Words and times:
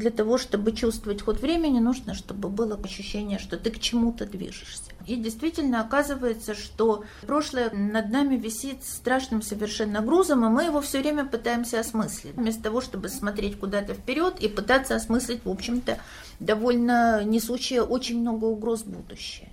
для 0.00 0.10
того, 0.10 0.38
чтобы 0.38 0.72
чувствовать 0.72 1.22
ход 1.22 1.40
времени, 1.40 1.78
нужно, 1.78 2.14
чтобы 2.14 2.48
было 2.48 2.74
ощущение, 2.82 3.38
что 3.38 3.56
ты 3.56 3.70
к 3.70 3.78
чему-то 3.78 4.26
движешься. 4.26 4.90
И 5.06 5.14
действительно 5.16 5.80
оказывается, 5.80 6.54
что 6.54 7.04
прошлое 7.26 7.70
над 7.70 8.10
нами 8.10 8.36
висит 8.36 8.82
страшным 8.82 9.42
совершенно 9.42 10.00
грузом, 10.00 10.44
и 10.44 10.48
мы 10.48 10.64
его 10.64 10.80
все 10.80 11.00
время 11.00 11.24
пытаемся 11.24 11.80
осмыслить. 11.80 12.34
Вместо 12.34 12.62
того, 12.62 12.80
чтобы 12.80 13.08
смотреть 13.08 13.58
куда-то 13.58 13.94
вперед 13.94 14.40
и 14.40 14.48
пытаться 14.48 14.96
осмыслить, 14.96 15.44
в 15.44 15.50
общем-то, 15.50 15.98
довольно 16.40 17.22
несущее 17.22 17.82
очень 17.82 18.20
много 18.20 18.46
угроз 18.46 18.82
будущее. 18.82 19.50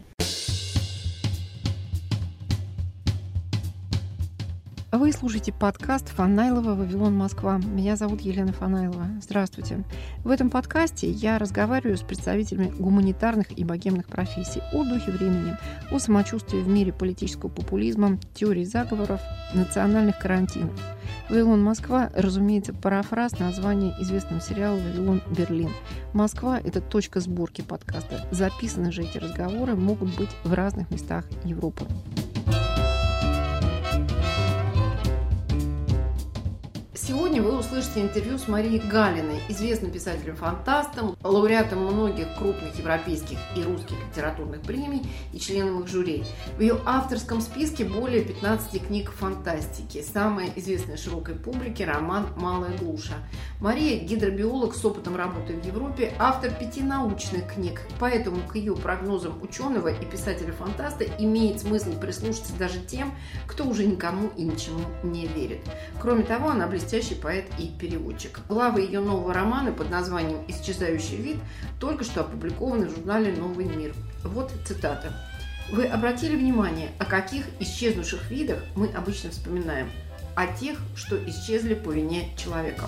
Вы 4.89 5.11
слушаете 5.11 5.51
подкаст 5.51 6.07
Фанайлова 6.07 6.73
«Вавилон, 6.73 7.13
Москва». 7.13 7.57
Меня 7.57 7.97
зовут 7.97 8.21
Елена 8.21 8.54
Фанайлова. 8.54 9.07
Здравствуйте. 9.21 9.83
В 10.23 10.31
этом 10.31 10.49
подкасте 10.49 11.11
я 11.11 11.37
разговариваю 11.37 11.97
с 11.97 12.04
представителями 12.04 12.69
гуманитарных 12.69 13.47
и 13.51 13.65
богемных 13.65 14.07
профессий 14.07 14.61
о 14.71 14.86
духе 14.86 15.11
времени, 15.11 15.57
о 15.91 16.00
самочувствии 16.00 16.61
в 16.61 16.69
мире 16.69 16.93
политического 16.93 17.50
популизма, 17.50 18.18
теории 18.33 18.63
заговоров, 18.63 19.19
национальных 19.54 20.19
карантинов. 20.19 20.71
«Вавилон, 21.29 21.61
Москва» 21.61 22.10
разумеется, 22.15 22.74
парафраз 22.74 23.38
названия 23.39 23.93
известного 23.99 24.39
сериала 24.39 24.77
«Вавилон, 24.77 25.21
Берлин». 25.38 25.71
Москва– 26.13 26.61
это 26.63 26.79
точка 26.79 27.19
сборки 27.19 27.61
подкаста. 27.61 28.25
Записаны 28.32 28.93
же 28.93 29.04
эти 29.04 29.18
разговоры 29.18 29.75
могут 29.75 30.15
быть 30.15 30.32
в 30.46 30.54
разных 30.54 30.89
местах 30.91 31.25
Европы. 31.43 31.85
Сегодня 37.00 37.44
вы 37.44 37.56
услышите 37.56 38.02
интервью 38.02 38.39
с 38.39 38.47
Марией 38.47 38.80
Галиной, 38.80 39.39
известным 39.50 39.92
писателем-фантастом, 39.92 41.16
лауреатом 41.23 41.86
многих 41.86 42.36
крупных 42.38 42.75
европейских 42.75 43.38
и 43.55 43.61
русских 43.61 43.95
литературных 44.09 44.61
премий 44.61 45.03
и 45.31 45.39
членом 45.39 45.81
их 45.81 45.88
жюри. 45.88 46.23
В 46.58 46.61
ее 46.61 46.80
авторском 46.86 47.41
списке 47.41 47.86
более 47.86 48.23
15 48.23 48.88
книг 48.88 49.11
фантастики. 49.11 50.02
Самая 50.02 50.49
известная 50.55 50.97
широкой 50.97 51.36
публике– 51.36 51.86
роман 51.86 52.30
«Малая 52.36 52.75
глуша». 52.75 53.14
Мария– 53.61 53.99
гидробиолог 54.03 54.73
с 54.73 54.83
опытом 54.83 55.16
работы 55.16 55.53
в 55.53 55.66
Европе, 55.66 56.14
автор 56.17 56.52
пяти 56.52 56.81
научных 56.81 57.53
книг, 57.53 57.81
поэтому 57.99 58.41
к 58.41 58.55
ее 58.55 58.75
прогнозам 58.75 59.39
ученого 59.43 59.89
и 59.89 60.05
писателя-фантаста 60.05 61.05
имеет 61.19 61.61
смысл 61.61 61.91
прислушаться 61.99 62.53
даже 62.58 62.80
тем, 62.80 63.14
кто 63.45 63.66
уже 63.66 63.86
никому 63.86 64.30
и 64.36 64.43
ничему 64.43 64.81
не 65.03 65.27
верит. 65.27 65.59
Кроме 66.02 66.23
того, 66.23 66.49
она 66.49 66.66
блестяще 66.66 66.86
блестящий 66.88 67.16
поэт 67.16 67.45
и 67.59 67.67
переводчик. 67.67 68.39
Главы 68.47 68.80
ее 68.81 69.02
нового 69.02 69.33
романа 69.33 69.73
под 69.73 69.89
названием 69.89 70.39
«Исчезающий 70.47 71.17
вид» 71.17 71.38
только 71.81 72.05
что 72.05 72.21
опубликованы 72.21 72.88
в 72.88 72.95
журнале 72.95 73.33
«Новый 73.33 73.66
мир». 73.66 73.93
Вот 74.23 74.53
цитата. 74.66 75.11
Вы 75.69 75.85
обратили 75.85 76.38
внимание, 76.38 76.91
о 76.97 77.03
каких 77.03 77.43
исчезнувших 77.59 78.31
видах 78.31 78.63
мы 78.77 78.88
обычно 78.88 79.31
вспоминаем? 79.31 79.91
О 80.33 80.47
тех, 80.47 80.80
что 80.95 81.17
исчезли 81.27 81.73
по 81.73 81.91
вине 81.91 82.30
человека. 82.38 82.85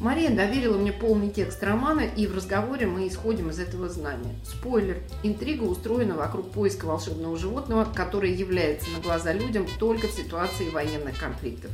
Мария 0.00 0.30
доверила 0.30 0.78
мне 0.78 0.92
полный 0.92 1.28
текст 1.28 1.62
романа, 1.62 2.00
и 2.00 2.26
в 2.26 2.34
разговоре 2.34 2.86
мы 2.86 3.06
исходим 3.06 3.50
из 3.50 3.58
этого 3.58 3.90
знания. 3.90 4.34
Спойлер. 4.44 4.96
Интрига 5.22 5.64
устроена 5.64 6.14
вокруг 6.14 6.50
поиска 6.52 6.86
волшебного 6.86 7.36
животного, 7.36 7.84
которое 7.84 8.32
является 8.32 8.90
на 8.92 9.00
глаза 9.00 9.34
людям 9.34 9.66
только 9.78 10.08
в 10.08 10.12
ситуации 10.12 10.70
военных 10.70 11.18
конфликтов. 11.18 11.70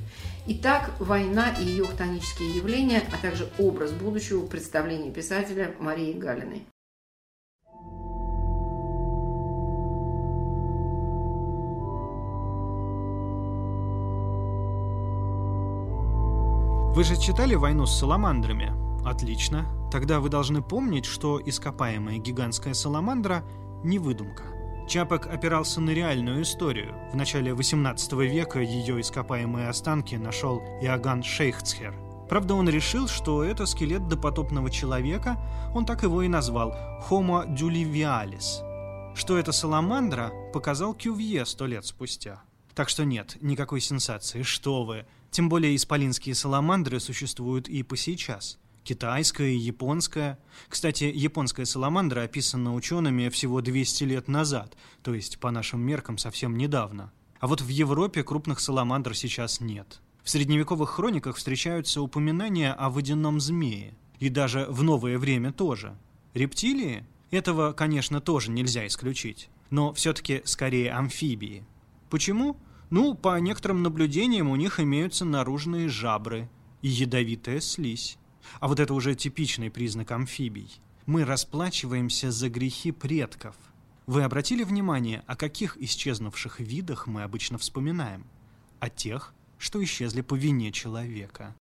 Итак, 0.48 0.90
война 0.98 1.54
и 1.60 1.64
ее 1.64 1.84
хтонические 1.84 2.56
явления, 2.56 3.04
а 3.12 3.22
также 3.22 3.48
образ 3.58 3.92
будущего 3.92 4.44
представления 4.44 5.12
писателя 5.12 5.72
Марии 5.78 6.12
Галиной. 6.12 6.66
Вы 16.96 17.04
же 17.04 17.20
читали 17.20 17.54
«Войну 17.54 17.84
с 17.84 17.98
саламандрами»? 17.98 18.72
Отлично. 19.06 19.66
Тогда 19.92 20.18
вы 20.18 20.30
должны 20.30 20.62
помнить, 20.62 21.04
что 21.04 21.38
ископаемая 21.38 22.16
гигантская 22.16 22.72
саламандра– 22.72 23.44
не 23.84 23.98
выдумка. 23.98 24.44
Чапок 24.88 25.26
опирался 25.26 25.82
на 25.82 25.90
реальную 25.90 26.40
историю. 26.40 26.94
В 27.12 27.14
начале 27.14 27.52
18 27.52 28.12
века 28.12 28.60
ее 28.60 28.98
ископаемые 28.98 29.68
останки 29.68 30.14
нашел 30.14 30.60
Иоганн 30.80 31.22
Шейхцхер. 31.22 31.94
Правда, 32.30 32.54
он 32.54 32.66
решил, 32.66 33.08
что 33.08 33.44
это 33.44 33.66
скелет 33.66 34.08
допотопного 34.08 34.70
человека, 34.70 35.36
он 35.74 35.84
так 35.84 36.02
его 36.02 36.22
и 36.22 36.28
назвал– 36.28 36.74
Homo 37.10 37.46
dulivialis. 37.46 39.14
Что 39.14 39.36
это 39.36 39.52
саламандра, 39.52 40.32
показал 40.54 40.94
Кювье 40.94 41.44
сто 41.44 41.66
лет 41.66 41.84
спустя. 41.84 42.40
Так 42.74 42.88
что 42.88 43.04
нет, 43.04 43.36
никакой 43.42 43.82
сенсации, 43.82 44.40
что 44.40 44.84
вы– 44.84 45.04
тем 45.36 45.50
более 45.50 45.76
исполинские 45.76 46.34
саламандры 46.34 46.98
существуют 46.98 47.68
и 47.68 47.82
по 47.82 47.94
сейчас. 47.94 48.58
Китайская 48.84 49.54
японская. 49.54 50.38
Кстати, 50.66 51.12
японская 51.14 51.66
саламандра 51.66 52.22
описана 52.22 52.74
учеными 52.74 53.28
всего 53.28 53.60
200 53.60 54.04
лет 54.04 54.28
назад, 54.28 54.78
то 55.02 55.12
есть 55.12 55.38
по 55.38 55.50
нашим 55.50 55.80
меркам 55.82 56.16
совсем 56.16 56.56
недавно. 56.56 57.12
А 57.38 57.48
вот 57.48 57.60
в 57.60 57.68
Европе 57.68 58.22
крупных 58.24 58.60
саламандр 58.60 59.14
сейчас 59.14 59.60
нет. 59.60 60.00
В 60.22 60.30
средневековых 60.30 60.88
хрониках 60.88 61.36
встречаются 61.36 62.00
упоминания 62.00 62.72
о 62.72 62.88
водяном 62.88 63.38
змее. 63.38 63.92
И 64.18 64.30
даже 64.30 64.64
в 64.70 64.82
новое 64.82 65.18
время 65.18 65.52
тоже. 65.52 65.98
Рептилии? 66.32 67.04
Этого, 67.30 67.74
конечно, 67.74 68.22
тоже 68.22 68.50
нельзя 68.50 68.86
исключить. 68.86 69.50
Но 69.68 69.92
все-таки 69.92 70.40
скорее 70.46 70.92
амфибии. 70.92 71.66
Почему? 72.08 72.56
Ну, 72.90 73.14
по 73.14 73.38
некоторым 73.40 73.82
наблюдениям 73.82 74.48
у 74.48 74.56
них 74.56 74.78
имеются 74.78 75.24
наружные 75.24 75.88
жабры 75.88 76.48
и 76.82 76.88
ядовитая 76.88 77.60
слизь. 77.60 78.16
А 78.60 78.68
вот 78.68 78.78
это 78.78 78.94
уже 78.94 79.14
типичный 79.14 79.70
признак 79.70 80.12
амфибий. 80.12 80.80
Мы 81.04 81.24
расплачиваемся 81.24 82.30
за 82.30 82.48
грехи 82.48 82.92
предков. 82.92 83.56
Вы 84.06 84.22
обратили 84.22 84.62
внимание, 84.62 85.24
о 85.26 85.34
каких 85.34 85.76
исчезнувших 85.76 86.60
видах 86.60 87.08
мы 87.08 87.24
обычно 87.24 87.58
вспоминаем? 87.58 88.24
О 88.78 88.88
тех, 88.88 89.34
что 89.58 89.82
исчезли 89.82 90.20
по 90.20 90.34
вине 90.34 90.70
человека. 90.70 91.56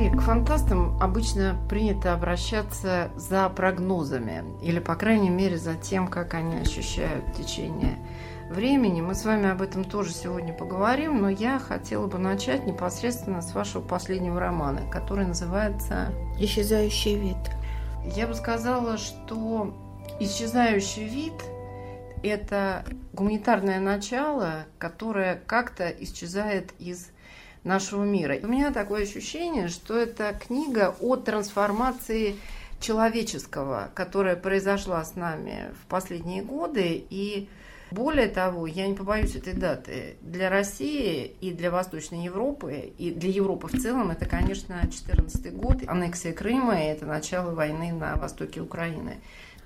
Мария, 0.00 0.16
к 0.16 0.22
фантастам 0.22 0.96
обычно 0.98 1.58
принято 1.68 2.14
обращаться 2.14 3.10
за 3.16 3.50
прогнозами, 3.50 4.44
или, 4.62 4.78
по 4.78 4.94
крайней 4.94 5.28
мере, 5.28 5.58
за 5.58 5.74
тем, 5.74 6.08
как 6.08 6.32
они 6.32 6.56
ощущают 6.56 7.34
течение 7.34 7.98
времени. 8.48 9.02
Мы 9.02 9.14
с 9.14 9.26
вами 9.26 9.50
об 9.50 9.60
этом 9.60 9.84
тоже 9.84 10.12
сегодня 10.12 10.54
поговорим, 10.54 11.20
но 11.20 11.28
я 11.28 11.58
хотела 11.58 12.06
бы 12.06 12.16
начать 12.16 12.66
непосредственно 12.66 13.42
с 13.42 13.54
вашего 13.54 13.82
последнего 13.82 14.40
романа, 14.40 14.80
который 14.90 15.26
называется 15.26 16.14
«Исчезающий 16.38 17.16
вид». 17.16 17.36
Я 18.16 18.26
бы 18.26 18.32
сказала, 18.32 18.96
что 18.96 19.74
«Исчезающий 20.18 21.04
вид»– 21.04 21.34
это 22.22 22.86
гуманитарное 23.12 23.80
начало, 23.80 24.64
которое 24.78 25.42
как-то 25.46 25.90
исчезает 25.90 26.72
из 26.78 27.10
нашего 27.64 28.04
мира. 28.04 28.38
У 28.42 28.46
меня 28.46 28.72
такое 28.72 29.02
ощущение, 29.02 29.68
что 29.68 29.98
это 29.98 30.38
книга 30.46 30.94
о 31.00 31.16
трансформации 31.16 32.36
человеческого, 32.80 33.90
которая 33.94 34.36
произошла 34.36 35.04
с 35.04 35.14
нами 35.14 35.70
в 35.82 35.86
последние 35.86 36.42
годы. 36.42 37.04
И 37.10 37.48
более 37.90 38.28
того, 38.28 38.66
я 38.66 38.86
не 38.86 38.94
побоюсь 38.94 39.34
этой 39.34 39.52
даты, 39.52 40.16
для 40.22 40.48
России 40.48 41.34
и 41.40 41.50
для 41.52 41.70
Восточной 41.70 42.24
Европы, 42.24 42.92
и 42.96 43.10
для 43.10 43.30
Европы 43.30 43.68
в 43.68 43.80
целом, 43.80 44.10
это, 44.10 44.26
конечно, 44.26 44.76
2014 44.80 45.52
год, 45.54 45.82
аннексия 45.86 46.32
Крыма 46.32 46.80
и 46.80 46.86
это 46.86 47.04
начало 47.04 47.52
войны 47.52 47.92
на 47.92 48.16
востоке 48.16 48.60
Украины. 48.60 49.18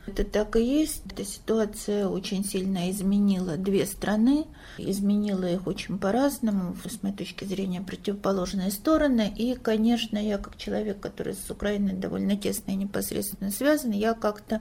Это 0.06 0.24
так 0.24 0.56
и 0.56 0.62
есть. 0.62 1.02
Эта 1.06 1.24
ситуация 1.24 2.08
очень 2.08 2.44
сильно 2.44 2.90
изменила 2.90 3.56
две 3.56 3.86
страны, 3.86 4.46
изменила 4.76 5.46
их 5.46 5.66
очень 5.66 5.98
по-разному, 5.98 6.76
с 6.84 7.02
моей 7.02 7.16
точки 7.16 7.44
зрения, 7.44 7.80
противоположные 7.80 8.70
стороны. 8.70 9.32
И, 9.34 9.54
конечно, 9.54 10.18
я 10.18 10.38
как 10.38 10.58
человек, 10.58 11.00
который 11.00 11.34
с 11.34 11.50
Украиной 11.50 11.94
довольно 11.94 12.36
тесно 12.36 12.72
и 12.72 12.76
непосредственно 12.76 13.50
связан, 13.50 13.92
я 13.92 14.12
как-то 14.12 14.60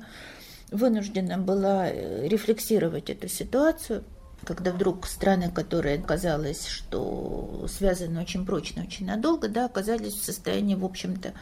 вынуждена 0.72 1.38
была 1.38 1.90
э, 1.90 2.28
рефлексировать 2.28 3.10
эту 3.10 3.28
ситуацию, 3.28 4.06
когда 4.46 4.72
вдруг 4.72 5.06
страны, 5.08 5.52
которые 5.52 5.98
казалось, 5.98 6.68
что 6.68 7.66
связаны 7.70 8.22
очень 8.22 8.46
прочно, 8.46 8.84
очень 8.84 9.06
надолго, 9.06 9.50
да, 9.50 9.66
оказались 9.66 10.14
в 10.14 10.24
состоянии, 10.24 10.76
в 10.76 10.86
общем-то, 10.86 11.34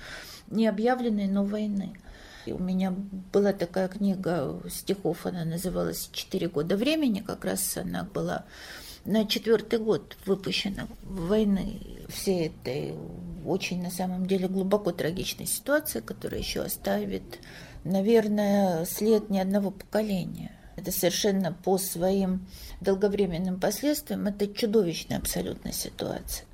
необъявленной, 0.50 1.28
но 1.28 1.44
войны. 1.44 1.94
И 2.46 2.54
у 2.54 2.60
меня 2.60 2.94
была 3.32 3.54
такая 3.54 3.88
книга 3.88 4.60
стихов, 4.70 5.26
она 5.26 5.46
называлась 5.46 6.10
«Четыре 6.12 6.48
года 6.48 6.76
времени», 6.76 7.20
как 7.20 7.46
раз 7.46 7.78
она 7.78 8.04
была 8.04 8.46
на 9.06 9.26
четвертый 9.26 9.80
год 9.80 10.16
выпущена 10.26 10.88
войны 11.04 11.82
всей 12.10 12.48
этой 12.48 12.96
очень, 13.46 13.82
на 13.82 13.90
самом 13.90 14.28
деле, 14.28 14.48
глубоко 14.48 14.92
трагичной 14.92 15.48
ситуации, 15.48 16.02
которая 16.02 16.40
еще 16.40 16.62
оставит, 16.62 17.40
наверное, 17.84 18.86
след 18.86 19.30
ни 19.30 19.40
одного 19.40 19.72
поколения. 19.72 20.52
Это 20.76 20.92
совершенно 20.92 21.52
по 21.52 21.78
своим 21.78 22.48
долговременным 22.80 23.60
последствиям, 23.60 24.28
это 24.28 24.48
чудовищная 24.48 25.18
абсолютно 25.18 25.72
ситуация. 25.74 26.46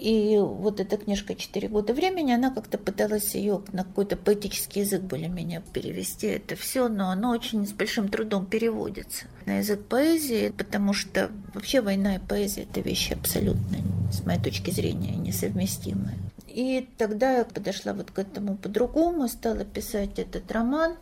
И 0.00 0.36
вот 0.40 0.80
эта 0.80 0.96
книжка 0.96 1.34
«Четыре 1.34 1.68
года 1.68 1.92
времени», 1.92 2.32
она 2.32 2.50
как-то 2.50 2.78
пыталась 2.78 3.34
ее 3.34 3.62
на 3.72 3.84
какой-то 3.84 4.16
поэтический 4.16 4.80
язык 4.80 5.02
более-менее 5.02 5.62
перевести 5.72 6.26
это 6.26 6.56
все, 6.56 6.88
но 6.88 7.10
оно 7.10 7.30
очень 7.30 7.66
с 7.66 7.72
большим 7.72 8.08
трудом 8.08 8.46
переводится 8.46 9.26
на 9.46 9.58
язык 9.58 9.84
поэзии, 9.84 10.52
потому 10.56 10.92
что 10.92 11.30
вообще 11.54 11.80
война 11.80 12.16
и 12.16 12.18
поэзия– 12.18 12.62
это 12.70 12.80
вещи 12.80 13.12
абсолютно, 13.12 13.78
с 14.12 14.24
моей 14.24 14.40
точки 14.40 14.70
зрения, 14.70 15.16
несовместимые. 15.16 16.16
И 16.48 16.88
тогда 16.98 17.38
я 17.38 17.44
подошла 17.44 17.92
вот 17.92 18.10
к 18.10 18.18
этому 18.18 18.56
по-другому, 18.56 19.28
стала 19.28 19.64
писать 19.64 20.18
этот 20.18 20.50
роман, 20.52 20.96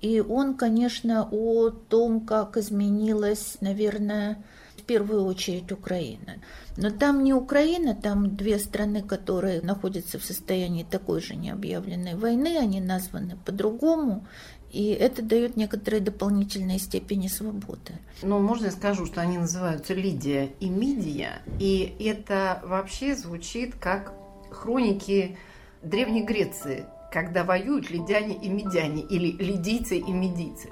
и 0.00 0.20
он, 0.20 0.54
конечно, 0.54 1.28
о 1.30 1.70
том, 1.70 2.20
как 2.20 2.56
изменилась, 2.56 3.56
наверное, 3.60 4.38
первую 4.86 5.24
очередь 5.24 5.72
Украина. 5.72 6.36
Но 6.76 6.90
там 6.90 7.24
не 7.24 7.34
Украина, 7.34 7.94
там 7.94 8.36
две 8.36 8.58
страны, 8.58 9.02
которые 9.02 9.60
находятся 9.62 10.18
в 10.18 10.24
состоянии 10.24 10.84
такой 10.84 11.20
же 11.20 11.34
необъявленной 11.34 12.14
войны, 12.14 12.56
они 12.58 12.80
названы 12.80 13.36
по-другому, 13.44 14.26
и 14.72 14.88
это 14.88 15.22
дает 15.22 15.56
некоторые 15.56 16.00
дополнительные 16.00 16.78
степени 16.78 17.28
свободы. 17.28 17.98
Ну, 18.22 18.38
можно 18.40 18.66
я 18.66 18.72
скажу, 18.72 19.06
что 19.06 19.20
они 19.20 19.38
называются 19.38 19.94
Лидия 19.94 20.50
и 20.60 20.68
Мидия, 20.68 21.42
и 21.58 21.96
это 22.00 22.60
вообще 22.64 23.14
звучит 23.14 23.74
как 23.76 24.12
хроники 24.50 25.38
Древней 25.82 26.24
Греции, 26.24 26.84
когда 27.12 27.44
воюют 27.44 27.90
лидяне 27.90 28.34
и 28.34 28.48
медяне, 28.48 29.02
или 29.02 29.30
лидийцы 29.42 29.98
и 29.98 30.12
медийцы. 30.12 30.68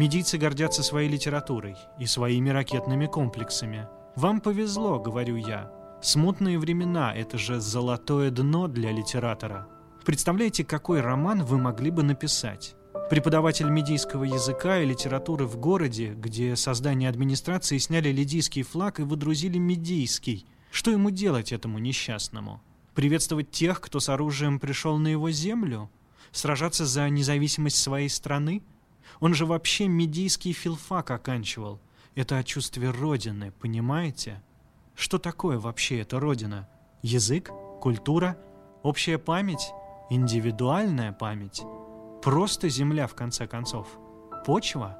Медийцы 0.00 0.38
гордятся 0.38 0.82
своей 0.82 1.10
литературой 1.10 1.76
и 1.98 2.06
своими 2.06 2.48
ракетными 2.48 3.04
комплексами. 3.04 3.86
Вам 4.16 4.40
повезло, 4.40 4.98
говорю 4.98 5.36
я. 5.36 5.70
Смутные 6.00 6.58
времена– 6.58 7.14
это 7.14 7.36
же 7.36 7.60
золотое 7.60 8.30
дно 8.30 8.66
для 8.66 8.92
литератора. 8.92 9.68
Представляете, 10.06 10.64
какой 10.64 11.02
роман 11.02 11.44
вы 11.44 11.58
могли 11.58 11.90
бы 11.90 12.02
написать? 12.02 12.76
Преподаватель 13.10 13.68
медийского 13.68 14.24
языка 14.24 14.78
и 14.80 14.86
литературы 14.86 15.44
в 15.44 15.58
городе, 15.58 16.14
где 16.16 16.56
создание 16.56 17.10
администрации 17.10 17.76
сняли 17.76 18.08
лидийский 18.08 18.62
флаг 18.62 19.00
и 19.00 19.02
выдрузили 19.02 19.58
медийский. 19.58 20.46
Что 20.70 20.90
ему 20.90 21.10
делать 21.10 21.52
этому 21.52 21.78
несчастному? 21.78 22.62
Приветствовать 22.94 23.50
тех, 23.50 23.82
кто 23.82 24.00
с 24.00 24.08
оружием 24.08 24.60
пришел 24.60 24.96
на 24.96 25.08
его 25.08 25.30
землю? 25.30 25.90
Сражаться 26.32 26.86
за 26.86 27.06
независимость 27.10 27.76
своей 27.76 28.08
страны? 28.08 28.62
Он 29.20 29.34
же 29.34 29.46
вообще 29.46 29.86
медийский 29.86 30.52
филфак 30.52 31.10
оканчивал. 31.10 31.80
Это 32.14 32.38
о 32.38 32.42
чувстве 32.42 32.90
Родины, 32.90 33.52
понимаете? 33.52 34.42
Что 34.94 35.18
такое 35.18 35.58
вообще 35.58 36.00
эта 36.00 36.18
Родина? 36.18 36.68
Язык? 37.02 37.50
Культура? 37.80 38.36
Общая 38.82 39.18
память? 39.18 39.72
Индивидуальная 40.10 41.12
память? 41.12 41.62
Просто 42.22 42.68
земля, 42.68 43.06
в 43.06 43.14
конце 43.14 43.46
концов? 43.46 43.86
Почва? 44.44 44.98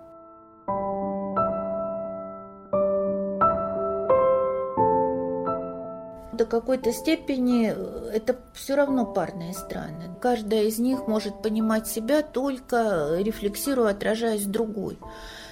До 6.41 6.47
какой-то 6.47 6.91
степени 6.91 7.75
э, 7.77 8.11
это 8.15 8.37
все 8.55 8.75
равно 8.75 9.05
парные 9.05 9.53
страны. 9.53 10.17
Каждая 10.23 10.65
из 10.65 10.79
них 10.79 11.07
может 11.07 11.43
понимать 11.43 11.87
себя 11.87 12.23
только 12.23 13.19
рефлексируя, 13.19 13.91
отражаясь 13.91 14.47
другой. 14.47 14.99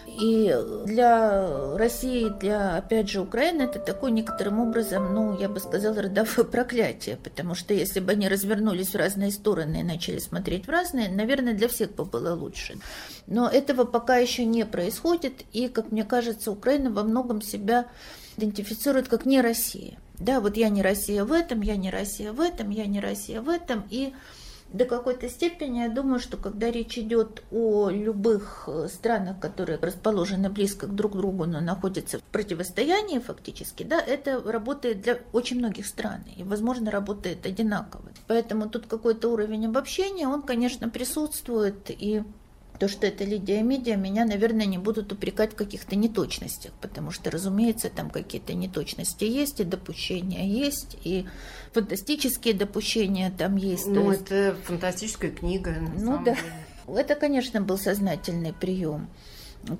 И 0.06 0.56
для 0.86 1.76
России, 1.76 2.30
для, 2.40 2.76
опять 2.76 3.10
же, 3.10 3.20
Украины, 3.20 3.64
это 3.64 3.78
такой 3.78 4.10
некоторым 4.10 4.60
образом, 4.60 5.12
ну, 5.14 5.38
я 5.38 5.50
бы 5.50 5.60
сказала, 5.60 6.00
родовое 6.00 6.44
проклятие, 6.50 7.18
потому 7.22 7.54
что 7.54 7.74
если 7.74 8.00
бы 8.00 8.12
они 8.12 8.26
развернулись 8.26 8.94
в 8.94 8.96
разные 8.96 9.30
стороны 9.30 9.80
и 9.80 9.82
начали 9.82 10.18
смотреть 10.18 10.66
в 10.66 10.70
разные, 10.70 11.10
наверное, 11.10 11.52
для 11.52 11.68
всех 11.68 11.94
бы 11.94 12.06
было 12.06 12.34
лучше. 12.34 12.78
Но 13.26 13.46
этого 13.46 13.84
пока 13.84 14.16
еще 14.16 14.46
не 14.46 14.64
происходит, 14.64 15.44
и, 15.52 15.68
как 15.68 15.92
мне 15.92 16.04
кажется, 16.04 16.50
Украина 16.50 16.90
во 16.90 17.02
многом 17.02 17.42
себя 17.42 17.84
идентифицирует 18.38 19.08
как 19.08 19.26
не 19.26 19.42
Россия. 19.42 19.98
Да, 20.20 20.40
вот 20.40 20.56
я 20.56 20.68
не 20.68 20.82
Россия 20.82 21.24
в 21.24 21.32
этом, 21.32 21.60
я 21.60 21.76
не 21.76 21.90
Россия 21.90 22.32
в 22.32 22.40
этом, 22.40 22.70
я 22.70 22.86
не 22.86 23.00
Россия 23.00 23.40
в 23.40 23.48
этом. 23.48 23.84
И 23.90 24.12
до 24.72 24.84
какой-то 24.84 25.28
степени 25.28 25.78
я 25.78 25.88
думаю, 25.88 26.20
что 26.20 26.36
когда 26.36 26.70
речь 26.70 26.98
идет 26.98 27.42
о 27.50 27.88
любых 27.88 28.64
э, 28.66 28.88
странах, 28.92 29.40
которые 29.40 29.78
расположены 29.78 30.50
близко 30.50 30.86
друг 30.86 31.12
к 31.12 31.16
другу, 31.16 31.46
но 31.46 31.60
находятся 31.60 32.18
в 32.18 32.22
противостоянии 32.24 33.18
фактически, 33.18 33.82
да, 33.82 33.98
это 33.98 34.42
работает 34.42 35.00
для 35.00 35.20
очень 35.32 35.58
многих 35.58 35.86
стран 35.86 36.24
и, 36.36 36.42
возможно, 36.42 36.90
работает 36.90 37.46
одинаково. 37.46 38.10
Поэтому 38.26 38.68
тут 38.68 38.86
какой-то 38.86 39.28
уровень 39.30 39.66
обобщения, 39.66 40.28
он, 40.28 40.42
конечно, 40.42 40.90
присутствует, 40.90 41.90
и 41.90 42.22
то, 42.78 42.88
что 42.88 43.06
это 43.06 43.24
Лидия 43.24 43.62
Медиа, 43.62 43.96
меня, 43.96 44.24
наверное, 44.24 44.66
не 44.66 44.78
будут 44.78 45.12
упрекать 45.12 45.52
в 45.52 45.56
каких-то 45.56 45.96
неточностях, 45.96 46.72
потому 46.80 47.10
что, 47.10 47.30
разумеется, 47.30 47.90
там 47.90 48.10
какие-то 48.10 48.54
неточности 48.54 49.24
есть, 49.24 49.60
и 49.60 49.64
допущения 49.64 50.44
есть, 50.44 50.96
и 51.04 51.26
фантастические 51.72 52.54
допущения 52.54 53.32
там 53.36 53.56
есть. 53.56 53.86
Ну, 53.86 54.10
есть... 54.10 54.22
это 54.22 54.56
фантастическая 54.64 55.30
книга, 55.30 55.74
ну, 55.96 56.22
да. 56.24 56.34
деле. 56.34 57.00
Это, 57.00 57.14
конечно, 57.14 57.60
был 57.60 57.78
сознательный 57.78 58.52
прием 58.52 59.08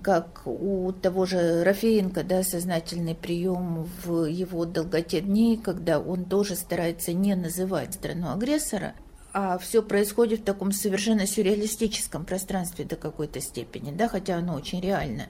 как 0.03 0.43
у 0.45 0.93
того 0.93 1.25
же 1.25 1.63
Рафеенко, 1.65 2.25
да, 2.25 2.43
сознательный 2.43 3.15
прием 3.15 3.89
в 4.05 4.25
его 4.25 4.65
долготе 4.65 5.21
дней, 5.21 5.57
когда 5.57 5.99
он 6.01 6.25
тоже 6.25 6.57
старается 6.57 7.13
не 7.13 7.35
называть 7.35 7.95
страну 7.95 8.33
агрессора, 8.33 8.95
а 9.33 9.59
все 9.59 9.83
происходит 9.83 10.41
в 10.41 10.45
таком 10.45 10.73
совершенно 10.73 11.27
сюрреалистическом 11.27 12.25
пространстве 12.25 12.85
до 12.85 12.97
какой-то 12.97 13.41
степени, 13.41 13.93
да, 13.93 14.09
хотя 14.09 14.37
оно 14.37 14.55
очень 14.55 14.81
реальное. 14.81 15.29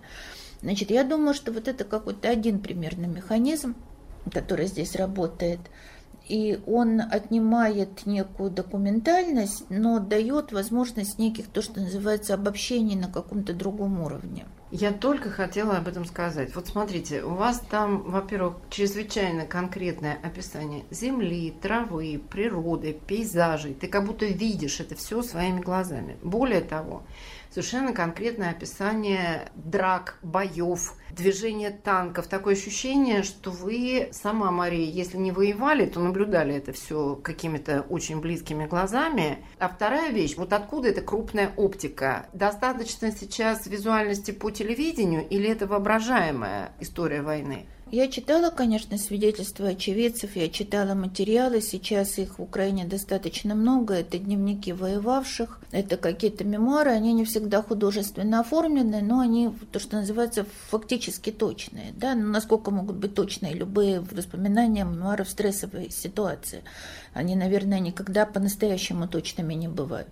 Значит, 0.62 0.90
я 0.90 1.04
думаю, 1.04 1.34
что 1.34 1.52
вот 1.52 1.68
это 1.68 1.84
какой-то 1.84 2.28
один 2.28 2.60
примерный 2.60 3.08
механизм, 3.08 3.74
который 4.32 4.66
здесь 4.66 4.96
работает, 4.96 5.60
и 6.28 6.60
он 6.66 7.00
отнимает 7.00 8.04
некую 8.04 8.50
документальность, 8.50 9.64
но 9.70 9.98
дает 9.98 10.52
возможность 10.52 11.18
неких, 11.18 11.46
то, 11.48 11.62
что 11.62 11.80
называется, 11.80 12.34
обобщений 12.34 12.96
на 12.96 13.08
каком-то 13.08 13.54
другом 13.54 14.02
уровне. 14.02 14.46
Я 14.70 14.92
только 14.92 15.30
хотела 15.30 15.78
об 15.78 15.88
этом 15.88 16.04
сказать. 16.04 16.54
Вот 16.54 16.66
смотрите, 16.66 17.22
у 17.22 17.30
вас 17.30 17.62
там, 17.70 18.02
во-первых, 18.02 18.56
чрезвычайно 18.68 19.46
конкретное 19.46 20.18
описание 20.22 20.84
земли, 20.90 21.54
травы, 21.62 22.20
природы, 22.30 22.92
пейзажей. 23.06 23.72
Ты 23.72 23.88
как 23.88 24.04
будто 24.04 24.26
видишь 24.26 24.80
это 24.80 24.94
все 24.94 25.22
своими 25.22 25.60
глазами. 25.60 26.18
Более 26.22 26.60
того, 26.60 27.02
совершенно 27.58 27.92
конкретное 27.92 28.50
описание 28.50 29.50
драк, 29.56 30.18
боев, 30.22 30.94
движения 31.10 31.70
танков. 31.70 32.28
Такое 32.28 32.54
ощущение, 32.54 33.24
что 33.24 33.50
вы 33.50 34.10
сама, 34.12 34.52
Мария, 34.52 34.88
если 34.88 35.16
не 35.16 35.32
воевали, 35.32 35.86
то 35.86 35.98
наблюдали 35.98 36.54
это 36.54 36.72
все 36.72 37.16
какими-то 37.16 37.84
очень 37.88 38.20
близкими 38.20 38.66
глазами. 38.66 39.44
А 39.58 39.68
вторая 39.68 40.12
вещь, 40.12 40.36
вот 40.36 40.52
откуда 40.52 40.90
эта 40.90 41.00
крупная 41.00 41.52
оптика? 41.56 42.26
Достаточно 42.32 43.10
сейчас 43.10 43.66
визуальности 43.66 44.30
по 44.30 44.52
телевидению 44.52 45.26
или 45.28 45.50
это 45.50 45.66
воображаемая 45.66 46.70
история 46.78 47.22
войны? 47.22 47.66
Я 47.90 48.08
читала, 48.08 48.50
конечно, 48.50 48.98
свидетельства 48.98 49.68
очевидцев, 49.68 50.36
я 50.36 50.50
читала 50.50 50.92
материалы, 50.92 51.62
сейчас 51.62 52.18
их 52.18 52.38
в 52.38 52.42
Украине 52.42 52.84
достаточно 52.84 53.54
много, 53.54 53.94
это 53.94 54.18
дневники 54.18 54.74
воевавших, 54.74 55.58
это 55.72 55.96
какие-то 55.96 56.44
мемуары, 56.44 56.90
они 56.90 57.14
не 57.14 57.24
всегда 57.24 57.62
художественно 57.62 58.40
оформлены, 58.40 59.00
но 59.00 59.20
они, 59.20 59.50
то, 59.72 59.80
что 59.80 59.96
называется, 59.96 60.44
фактически 60.68 61.30
точные, 61.30 61.92
да, 61.96 62.14
ну, 62.14 62.26
насколько 62.30 62.70
могут 62.70 62.96
быть 62.96 63.14
точные 63.14 63.54
любые 63.54 64.00
воспоминания 64.00 64.84
мемуары 64.84 65.24
в 65.24 65.30
стрессовой 65.30 65.90
ситуации. 65.90 66.64
Они, 67.14 67.36
наверное, 67.36 67.80
никогда 67.80 68.26
по-настоящему 68.26 69.08
точными 69.08 69.54
не 69.54 69.68
бывают. 69.68 70.10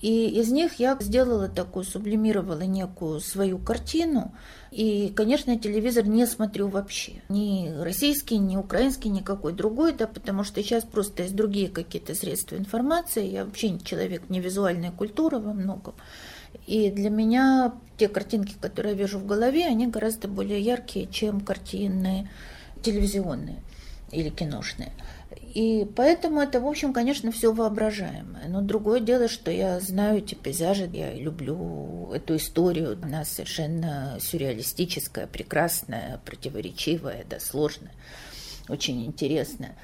И 0.00 0.28
из 0.28 0.50
них 0.50 0.74
я 0.74 0.96
сделала 1.00 1.48
такую, 1.48 1.84
сублимировала 1.84 2.62
некую 2.62 3.20
свою 3.20 3.58
картину. 3.58 4.34
И, 4.70 5.12
конечно, 5.14 5.58
телевизор 5.58 6.06
не 6.06 6.26
смотрю 6.26 6.68
вообще. 6.68 7.22
Ни 7.28 7.68
российский, 7.82 8.38
ни 8.38 8.56
украинский, 8.56 9.10
никакой 9.10 9.52
другой, 9.52 9.92
да, 9.92 10.06
потому 10.06 10.42
что 10.42 10.62
сейчас 10.62 10.84
просто 10.84 11.24
есть 11.24 11.36
другие 11.36 11.68
какие-то 11.68 12.14
средства 12.14 12.56
информации. 12.56 13.26
Я 13.26 13.44
вообще 13.44 13.78
человек 13.80 14.30
не 14.30 14.40
визуальной 14.40 14.90
культуры 14.90 15.38
во 15.38 15.52
многом. 15.52 15.94
И 16.66 16.90
для 16.90 17.10
меня 17.10 17.74
те 17.98 18.08
картинки, 18.08 18.54
которые 18.60 18.94
я 18.94 18.98
вижу 18.98 19.18
в 19.18 19.26
голове, 19.26 19.66
они 19.66 19.86
гораздо 19.86 20.28
более 20.28 20.60
яркие, 20.60 21.06
чем 21.06 21.40
картины 21.40 22.30
телевизионные 22.82 23.62
или 24.10 24.30
киношные. 24.30 24.92
И 25.36 25.86
поэтому 25.96 26.40
это, 26.40 26.60
в 26.60 26.66
общем, 26.66 26.92
конечно, 26.92 27.32
все 27.32 27.52
воображаемое. 27.52 28.48
Но 28.48 28.60
другое 28.60 29.00
дело, 29.00 29.28
что 29.28 29.50
я 29.50 29.80
знаю 29.80 30.18
эти 30.18 30.34
пейзажи, 30.34 30.88
я 30.92 31.12
люблю 31.14 32.10
эту 32.12 32.36
историю. 32.36 32.98
Она 33.02 33.24
совершенно 33.24 34.16
сюрреалистическая, 34.20 35.26
прекрасная, 35.26 36.20
противоречивая, 36.24 37.24
да, 37.28 37.40
сложная, 37.40 37.92
очень 38.68 39.04
интересная. 39.04 39.76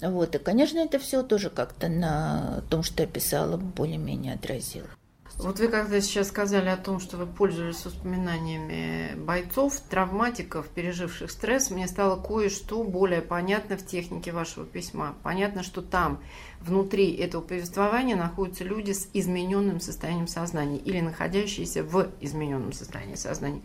Вот. 0.00 0.34
И, 0.34 0.38
конечно, 0.38 0.78
это 0.78 0.98
все 0.98 1.22
тоже 1.22 1.50
как-то 1.50 1.88
на 1.88 2.62
том, 2.68 2.82
что 2.82 3.02
я 3.02 3.08
писала, 3.08 3.56
более-менее 3.56 4.34
отразило. 4.34 4.88
Вот 5.36 5.58
вы 5.58 5.66
когда 5.66 6.00
сейчас 6.00 6.28
сказали 6.28 6.68
о 6.68 6.76
том, 6.76 7.00
что 7.00 7.16
вы 7.16 7.26
пользовались 7.26 7.84
воспоминаниями 7.84 9.16
бойцов, 9.16 9.80
травматиков, 9.90 10.68
переживших 10.68 11.28
стресс, 11.30 11.70
мне 11.70 11.88
стало 11.88 12.22
кое-что 12.22 12.84
более 12.84 13.20
понятно 13.20 13.76
в 13.76 13.84
технике 13.84 14.30
вашего 14.30 14.64
письма. 14.64 15.16
Понятно, 15.24 15.64
что 15.64 15.82
там, 15.82 16.22
внутри 16.60 17.12
этого 17.16 17.42
повествования, 17.42 18.14
находятся 18.14 18.62
люди 18.62 18.92
с 18.92 19.08
измененным 19.12 19.80
состоянием 19.80 20.28
сознания 20.28 20.78
или 20.78 21.00
находящиеся 21.00 21.82
в 21.82 22.12
измененном 22.20 22.72
состоянии 22.72 23.16
сознания. 23.16 23.62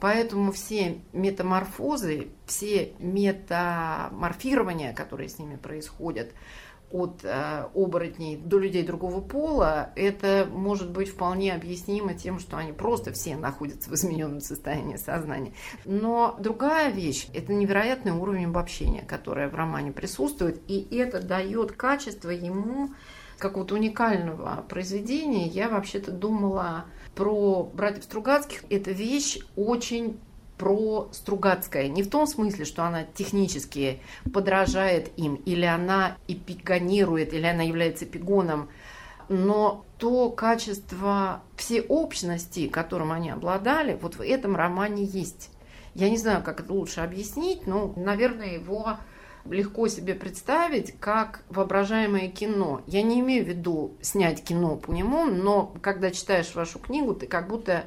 Поэтому 0.00 0.50
все 0.50 1.02
метаморфозы, 1.12 2.28
все 2.46 2.94
метаморфирования, 2.98 4.92
которые 4.92 5.28
с 5.28 5.38
ними 5.38 5.54
происходят, 5.54 6.32
от 6.92 7.24
э, 7.24 7.64
оборотней 7.74 8.36
до 8.36 8.58
людей 8.58 8.84
другого 8.84 9.20
пола, 9.20 9.90
это 9.96 10.48
может 10.50 10.90
быть 10.90 11.08
вполне 11.08 11.54
объяснимо 11.54 12.14
тем, 12.14 12.38
что 12.38 12.56
они 12.56 12.72
просто 12.72 13.12
все 13.12 13.36
находятся 13.36 13.90
в 13.90 13.94
измененном 13.94 14.40
состоянии 14.40 14.96
сознания. 14.96 15.52
Но 15.84 16.36
другая 16.38 16.90
вещь– 16.90 17.28
это 17.34 17.52
невероятный 17.52 18.12
уровень 18.12 18.46
обобщения, 18.46 19.02
которое 19.02 19.48
в 19.48 19.54
романе 19.54 19.92
присутствует, 19.92 20.60
и 20.68 20.86
это 20.96 21.22
дает 21.22 21.72
качество 21.72 22.30
ему 22.30 22.90
какого-то 23.38 23.74
уникального 23.74 24.64
произведения. 24.68 25.46
Я 25.48 25.68
вообще-то 25.68 26.12
думала 26.12 26.84
про 27.14 27.64
братьев 27.64 28.04
Стругацких. 28.04 28.64
Эта 28.70 28.92
вещь 28.92 29.40
очень 29.56 30.20
про 30.62 31.08
Стругацкое. 31.10 31.88
Не 31.88 32.04
в 32.04 32.08
том 32.08 32.24
смысле, 32.24 32.64
что 32.64 32.84
она 32.84 33.02
технически 33.02 33.98
подражает 34.32 35.10
им, 35.16 35.34
или 35.34 35.64
она 35.64 36.16
эпигонирует, 36.28 37.34
или 37.34 37.44
она 37.46 37.64
является 37.64 38.04
эпигоном, 38.04 38.68
но 39.28 39.84
то 39.98 40.30
качество 40.30 41.42
всеобщности, 41.56 42.68
которым 42.68 43.10
они 43.10 43.30
обладали, 43.30 43.98
вот 44.00 44.14
в 44.14 44.20
этом 44.20 44.54
романе 44.54 45.02
есть. 45.02 45.50
Я 45.96 46.08
не 46.08 46.16
знаю, 46.16 46.44
как 46.44 46.60
это 46.60 46.72
лучше 46.72 47.00
объяснить, 47.00 47.66
но, 47.66 47.92
наверное, 47.96 48.54
его 48.54 48.98
легко 49.50 49.88
себе 49.88 50.14
представить 50.14 50.94
как 51.00 51.42
воображаемое 51.48 52.28
кино. 52.28 52.82
Я 52.86 53.02
не 53.02 53.18
имею 53.18 53.44
в 53.44 53.48
виду 53.48 53.96
снять 54.00 54.44
кино 54.44 54.76
по 54.76 54.92
нему, 54.92 55.24
но 55.24 55.74
когда 55.80 56.12
читаешь 56.12 56.54
вашу 56.54 56.78
книгу, 56.78 57.14
ты 57.14 57.26
как 57.26 57.48
будто 57.48 57.86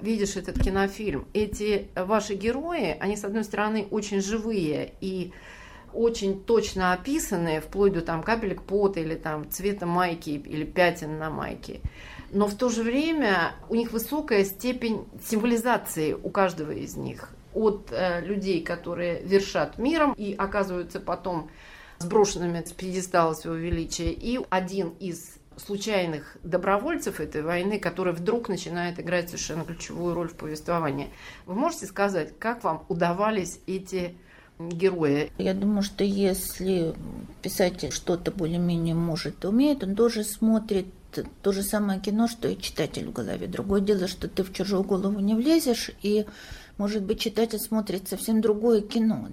видишь 0.00 0.36
этот 0.36 0.62
кинофильм. 0.62 1.26
Эти 1.32 1.88
ваши 1.94 2.34
герои, 2.34 2.96
они, 3.00 3.16
с 3.16 3.24
одной 3.24 3.44
стороны, 3.44 3.86
очень 3.90 4.20
живые 4.20 4.94
и 5.00 5.32
очень 5.92 6.42
точно 6.42 6.92
описанные, 6.92 7.60
вплоть 7.60 7.92
до 7.92 8.00
там 8.00 8.22
капелек 8.22 8.62
пота 8.62 9.00
или 9.00 9.14
там 9.14 9.48
цвета 9.50 9.86
майки 9.86 10.30
или 10.30 10.64
пятен 10.64 11.18
на 11.18 11.30
майке. 11.30 11.80
Но 12.30 12.48
в 12.48 12.56
то 12.56 12.68
же 12.68 12.82
время 12.82 13.52
у 13.68 13.76
них 13.76 13.92
высокая 13.92 14.44
степень 14.44 15.06
символизации 15.24 16.12
у 16.12 16.30
каждого 16.30 16.72
из 16.72 16.96
них. 16.96 17.30
От 17.54 17.92
э, 17.92 18.20
людей, 18.22 18.64
которые 18.64 19.22
вершат 19.22 19.78
миром 19.78 20.12
и 20.14 20.34
оказываются 20.34 20.98
потом 20.98 21.48
сброшенными 21.98 22.62
с 22.64 22.72
пьедестала 22.72 23.34
своего 23.34 23.58
величия, 23.58 24.10
и 24.10 24.40
один 24.50 24.88
из 24.98 25.36
случайных 25.56 26.36
добровольцев 26.42 27.20
этой 27.20 27.42
войны, 27.42 27.78
который 27.78 28.12
вдруг 28.12 28.48
начинает 28.48 29.00
играть 29.00 29.28
совершенно 29.28 29.64
ключевую 29.64 30.14
роль 30.14 30.28
в 30.28 30.34
повествовании. 30.34 31.10
Вы 31.46 31.54
можете 31.54 31.86
сказать, 31.86 32.38
как 32.38 32.64
вам 32.64 32.84
удавались 32.88 33.60
эти 33.66 34.14
герои? 34.58 35.32
Я 35.38 35.54
думаю, 35.54 35.82
что 35.82 36.04
если 36.04 36.94
писатель 37.42 37.90
что-то 37.92 38.30
более-менее 38.30 38.94
может 38.94 39.44
и 39.44 39.46
умеет, 39.46 39.82
он 39.82 39.94
тоже 39.94 40.24
смотрит 40.24 40.86
то 41.42 41.52
же 41.52 41.62
самое 41.62 42.00
кино, 42.00 42.26
что 42.26 42.48
и 42.48 42.58
читатель 42.58 43.06
в 43.06 43.12
голове. 43.12 43.46
Другое 43.46 43.80
дело, 43.80 44.08
что 44.08 44.28
ты 44.28 44.42
в 44.42 44.52
чужую 44.52 44.82
голову 44.82 45.20
не 45.20 45.34
влезешь, 45.34 45.90
и, 46.02 46.26
может 46.78 47.02
быть, 47.02 47.20
читатель 47.20 47.58
смотрит 47.58 48.08
совсем 48.08 48.40
другое 48.40 48.80
кино 48.80 49.28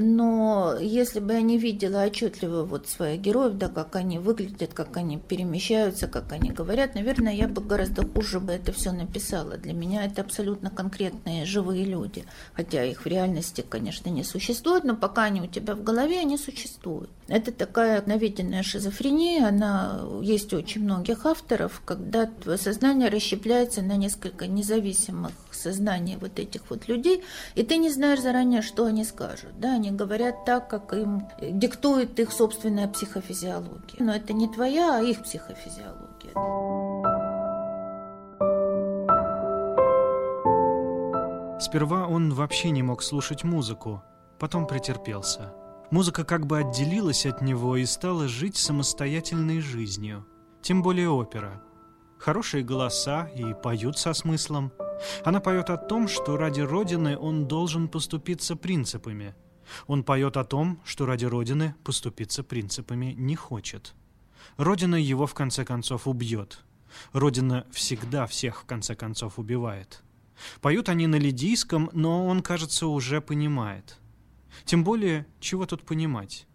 но 0.00 0.76
если 0.80 1.20
бы 1.20 1.34
я 1.34 1.40
не 1.40 1.58
видела 1.58 2.04
отчетливо 2.04 2.64
вот 2.64 2.88
своих 2.88 3.20
героев, 3.20 3.54
да, 3.54 3.68
как 3.68 3.96
они 3.96 4.18
выглядят, 4.18 4.74
как 4.74 4.96
они 4.96 5.16
перемещаются, 5.16 6.08
как 6.08 6.32
они 6.32 6.50
говорят, 6.50 6.94
наверное, 6.94 7.32
я 7.32 7.46
бы 7.46 7.62
гораздо 7.62 8.06
хуже 8.06 8.40
бы 8.40 8.52
это 8.52 8.72
все 8.72 8.92
написала. 8.92 9.56
Для 9.56 9.72
меня 9.72 10.04
это 10.04 10.22
абсолютно 10.22 10.70
конкретные 10.70 11.44
живые 11.44 11.84
люди, 11.84 12.24
хотя 12.54 12.84
их 12.84 13.04
в 13.04 13.06
реальности, 13.06 13.64
конечно, 13.68 14.10
не 14.10 14.24
существует, 14.24 14.84
но 14.84 14.96
пока 14.96 15.24
они 15.24 15.40
у 15.40 15.46
тебя 15.46 15.74
в 15.74 15.82
голове, 15.82 16.20
они 16.20 16.36
существуют. 16.36 17.10
Это 17.28 17.52
такая 17.52 18.02
наведенная 18.06 18.62
шизофрения, 18.62 19.46
она 19.46 20.00
есть 20.20 20.52
у 20.52 20.56
очень 20.56 20.82
многих 20.82 21.26
авторов, 21.26 21.82
когда 21.84 22.26
твое 22.26 22.58
сознание 22.58 23.08
расщепляется 23.08 23.82
на 23.82 23.96
несколько 23.96 24.46
независимых 24.46 25.32
сознаний 25.66 26.16
вот 26.16 26.38
этих 26.38 26.70
вот 26.70 26.88
людей, 26.88 27.24
и 27.56 27.62
ты 27.62 27.76
не 27.76 27.90
знаешь 27.90 28.20
заранее, 28.20 28.62
что 28.62 28.84
они 28.84 29.04
скажут. 29.04 29.58
Да? 29.58 29.74
Они 29.74 29.90
говорят 29.90 30.44
так, 30.44 30.68
как 30.68 30.92
им 30.92 31.28
диктует 31.40 32.20
их 32.20 32.32
собственная 32.32 32.88
психофизиология. 32.88 33.98
Но 33.98 34.14
это 34.14 34.32
не 34.32 34.48
твоя, 34.48 34.98
а 34.98 35.02
их 35.02 35.22
психофизиология. 35.22 36.32
Сперва 41.60 42.06
он 42.06 42.32
вообще 42.32 42.70
не 42.70 42.82
мог 42.82 43.02
слушать 43.02 43.42
музыку, 43.42 44.02
потом 44.38 44.66
претерпелся. 44.66 45.52
Музыка 45.90 46.24
как 46.24 46.46
бы 46.46 46.58
отделилась 46.58 47.26
от 47.26 47.42
него 47.42 47.76
и 47.76 47.86
стала 47.86 48.28
жить 48.28 48.56
самостоятельной 48.56 49.60
жизнью. 49.60 50.26
Тем 50.62 50.82
более 50.82 51.08
опера. 51.08 51.62
Хорошие 52.26 52.64
голоса 52.64 53.30
и 53.36 53.54
поют 53.54 54.00
со 54.00 54.12
смыслом. 54.12 54.72
Она 55.24 55.38
поет 55.38 55.70
о 55.70 55.76
том, 55.76 56.08
что 56.08 56.36
ради 56.36 56.60
Родины 56.60 57.16
он 57.16 57.46
должен 57.46 57.86
поступиться 57.86 58.56
принципами. 58.56 59.36
Он 59.86 60.02
поет 60.02 60.36
о 60.36 60.42
том, 60.42 60.80
что 60.84 61.06
ради 61.06 61.24
Родины 61.24 61.76
поступиться 61.84 62.42
принципами 62.42 63.14
не 63.16 63.36
хочет. 63.36 63.94
Родина 64.56 64.96
его 64.96 65.28
в 65.28 65.34
конце 65.34 65.64
концов 65.64 66.08
убьет. 66.08 66.64
Родина 67.12 67.64
всегда 67.70 68.26
всех 68.26 68.62
в 68.62 68.64
конце 68.64 68.96
концов 68.96 69.38
убивает. 69.38 70.02
Поют 70.60 70.88
они 70.88 71.06
на 71.06 71.20
лидийском, 71.20 71.90
но 71.92 72.26
он, 72.26 72.42
кажется, 72.42 72.88
уже 72.88 73.20
понимает– 73.20 74.00
тем 74.64 74.82
более, 74.82 75.26
чего 75.38 75.64
тут 75.64 75.84
понимать? 75.84 76.48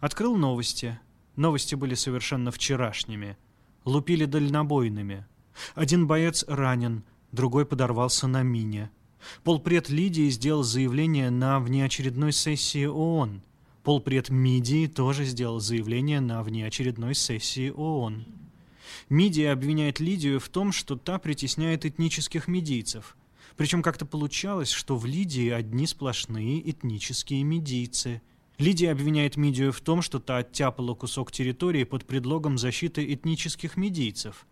Открыл 0.00 0.36
новости. 0.36 1.00
Новости 1.36 1.76
были 1.76 1.94
совершенно 1.94 2.50
вчерашними. 2.50 3.38
Лупили 3.84 4.24
дальнобойными. 4.24 5.26
Один 5.74 6.06
боец 6.06 6.44
ранен, 6.48 7.04
другой 7.32 7.66
подорвался 7.66 8.26
на 8.26 8.42
мине. 8.42 8.90
Полпред 9.42 9.88
Лидии 9.88 10.28
сделал 10.30 10.62
заявление 10.62 11.30
на 11.30 11.60
внеочередной 11.60 12.32
сессии 12.32 12.86
ООН. 12.86 13.42
Полпред 13.82 14.30
Мидии 14.30 14.86
тоже 14.86 15.24
сделал 15.24 15.60
заявление 15.60 16.20
на 16.20 16.42
внеочередной 16.42 17.14
сессии 17.14 17.70
ООН. 17.70 18.24
Мидия 19.08 19.52
обвиняет 19.52 20.00
Лидию 20.00 20.40
в 20.40 20.48
том, 20.48 20.72
что 20.72 20.96
та 20.96 21.18
притесняет 21.18 21.84
этнических 21.84 22.48
медийцев– 22.48 23.16
причем 23.56 23.82
как-то 23.82 24.04
получалось, 24.04 24.70
что 24.70 24.96
в 24.96 25.06
Лидии 25.06 25.48
одни 25.50 25.86
сплошные 25.86 26.68
этнические 26.68 27.44
медийцы. 27.44 28.20
Лидия 28.58 28.92
обвиняет 28.92 29.36
Мидию 29.36 29.72
в 29.72 29.80
том, 29.80 30.00
что 30.00 30.20
та 30.20 30.38
оттяпала 30.38 30.94
кусок 30.94 31.32
территории 31.32 31.84
под 31.84 32.06
предлогом 32.06 32.56
защиты 32.56 33.12
этнических 33.12 33.76
медийцев. 33.76 34.46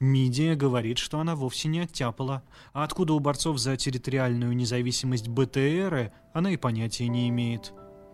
Мидия 0.00 0.54
говорит, 0.54 0.98
что 0.98 1.18
она 1.18 1.34
вовсе 1.36 1.68
не 1.68 1.80
оттяпала, 1.80 2.42
а 2.72 2.84
откуда 2.84 3.12
у 3.14 3.20
борцов 3.20 3.58
за 3.58 3.76
территориальную 3.76 4.54
независимость 4.56 5.28
БТРы 5.28 6.12
она 6.32 6.50
и 6.50 6.56
понятия 6.56 7.08
не 7.08 7.28
имеет. 7.28 7.72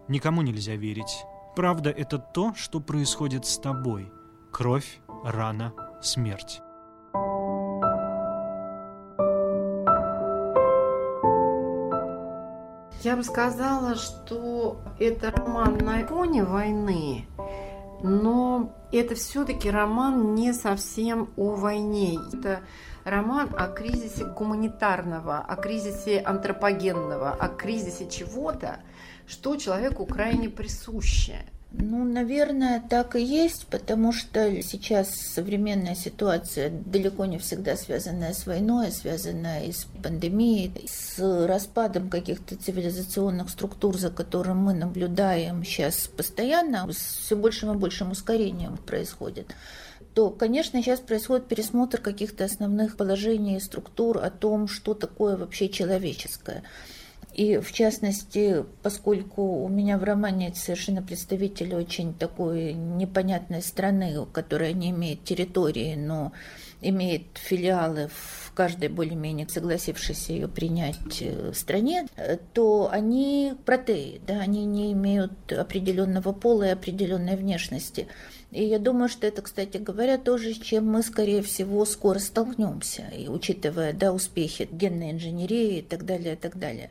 Никому 0.08 0.42
нельзя 0.42 0.76
верить. 0.76 1.24
Правда– 1.56 1.90
это 1.96 2.18
то, 2.18 2.54
что 2.54 2.80
происходит 2.80 3.46
с 3.46 3.58
тобой. 3.58 4.10
Кровь, 4.52 5.00
рана, 5.24 5.74
смерть. 6.02 6.60
Я 13.02 13.16
бы 13.16 13.24
сказала, 13.24 13.94
что 13.94 14.82
это 14.98 15.30
роман 15.30 15.78
на 15.78 16.06
фоне 16.06 16.44
войны, 16.44 17.26
но 18.02 18.76
это 18.92 19.14
все-таки 19.14 19.70
роман 19.70 20.34
не 20.34 20.52
совсем 20.52 21.30
о 21.38 21.54
войне. 21.54 22.18
Это 22.30 22.60
роман 23.04 23.48
о 23.56 23.68
кризисе 23.68 24.26
гуманитарного, 24.26 25.38
о 25.38 25.56
кризисе 25.56 26.20
антропогенного, 26.20 27.30
о 27.30 27.48
кризисе 27.48 28.06
чего-то, 28.06 28.80
что 29.26 29.56
человеку 29.56 30.04
крайне 30.04 30.50
присуще. 30.50 31.46
Ну, 31.72 32.04
наверное, 32.04 32.82
так 32.90 33.14
и 33.14 33.22
есть, 33.22 33.66
потому 33.68 34.12
что 34.12 34.60
сейчас 34.60 35.14
современная 35.14 35.94
ситуация 35.94 36.68
далеко 36.68 37.26
не 37.26 37.38
всегда 37.38 37.76
связанная 37.76 38.32
с 38.32 38.44
войной, 38.44 38.88
а 38.88 38.90
связанная 38.90 39.64
и 39.64 39.72
с 39.72 39.86
пандемией, 40.02 40.72
с 40.88 41.46
распадом 41.46 42.10
каких-то 42.10 42.56
цивилизационных 42.56 43.50
структур, 43.50 43.96
за 43.96 44.10
которым 44.10 44.58
мы 44.58 44.74
наблюдаем 44.74 45.64
сейчас 45.64 46.08
постоянно, 46.08 46.90
с 46.92 46.96
все 46.96 47.36
большим 47.36 47.72
и 47.72 47.78
большим 47.78 48.10
ускорением 48.10 48.76
происходит 48.76 49.54
то, 50.14 50.30
конечно, 50.30 50.82
сейчас 50.82 51.00
происходит 51.00 51.46
пересмотр 51.46 52.00
каких-то 52.00 52.44
основных 52.44 52.96
положений 52.96 53.56
и 53.56 53.60
структур 53.60 54.18
о 54.18 54.30
том, 54.30 54.66
что 54.66 54.94
такое 54.94 55.36
вообще 55.36 55.68
человеческое. 55.68 56.62
И 57.34 57.58
в 57.58 57.72
частности, 57.72 58.64
поскольку 58.82 59.62
у 59.62 59.68
меня 59.68 59.98
в 59.98 60.04
романе 60.04 60.52
совершенно 60.54 61.00
представитель 61.00 61.74
очень 61.74 62.12
такой 62.12 62.72
непонятной 62.72 63.62
страны, 63.62 64.26
которая 64.32 64.72
не 64.72 64.90
имеет 64.90 65.22
территории, 65.24 65.94
но 65.94 66.32
имеет 66.82 67.22
филиалы 67.34 68.08
в 68.08 68.52
каждой 68.54 68.88
более-менее 68.88 69.48
согласившейся 69.48 70.32
ее 70.32 70.48
принять 70.48 71.20
э, 71.20 71.52
стране, 71.54 72.06
э, 72.16 72.38
то 72.52 72.88
они 72.90 73.54
протеи, 73.64 74.20
да, 74.26 74.40
они 74.40 74.64
не 74.64 74.92
имеют 74.92 75.52
определенного 75.52 76.32
пола 76.32 76.64
и 76.64 76.70
определенной 76.70 77.36
внешности. 77.36 78.08
И 78.50 78.64
я 78.64 78.78
думаю, 78.78 79.08
что 79.08 79.26
это, 79.26 79.42
кстати 79.42 79.76
говоря, 79.76 80.18
тоже, 80.18 80.54
с 80.54 80.58
чем 80.58 80.90
мы, 80.90 81.02
скорее 81.02 81.42
всего, 81.42 81.84
скоро 81.84 82.18
столкнемся, 82.18 83.04
и 83.16 83.28
учитывая 83.28 83.92
да, 83.92 84.12
успехи 84.12 84.68
генной 84.70 85.12
инженерии 85.12 85.78
и 85.78 85.82
так 85.82 86.04
далее, 86.04 86.34
и 86.34 86.36
так 86.36 86.58
далее. 86.58 86.90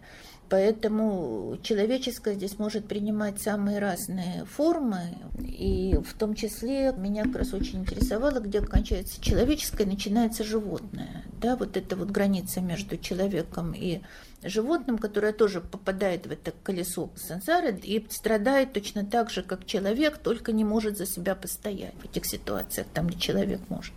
Поэтому 0.49 1.59
человеческое 1.61 2.33
здесь 2.33 2.57
может 2.57 2.87
принимать 2.87 3.39
самые 3.39 3.77
разные 3.77 4.45
формы, 4.45 5.15
и 5.39 5.95
в 6.03 6.17
том 6.17 6.33
числе 6.33 6.91
меня 6.97 7.23
как 7.23 7.35
раз 7.35 7.53
очень 7.53 7.81
интересовало, 7.81 8.39
где 8.39 8.61
кончается 8.61 9.21
человеческое, 9.21 9.85
начинается 9.85 10.43
животное. 10.43 11.23
Да, 11.39 11.55
вот 11.55 11.77
эта 11.77 11.95
вот 11.95 12.09
граница 12.09 12.61
между 12.61 12.97
человеком 12.97 13.73
и 13.73 14.01
животным, 14.41 14.97
которое 14.97 15.33
тоже 15.33 15.61
попадает 15.61 16.25
в 16.25 16.31
это 16.31 16.51
колесо 16.63 17.11
сансары 17.15 17.77
и 17.83 18.03
страдает 18.09 18.73
точно 18.73 19.05
так 19.05 19.29
же, 19.29 19.43
как 19.43 19.67
человек, 19.67 20.17
только 20.17 20.51
не 20.51 20.63
может 20.63 20.97
за 20.97 21.05
себя 21.05 21.35
постоять 21.35 21.93
в 22.01 22.05
этих 22.05 22.25
ситуациях, 22.25 22.87
там, 22.91 23.07
где 23.07 23.19
человек 23.19 23.61
может. 23.69 23.93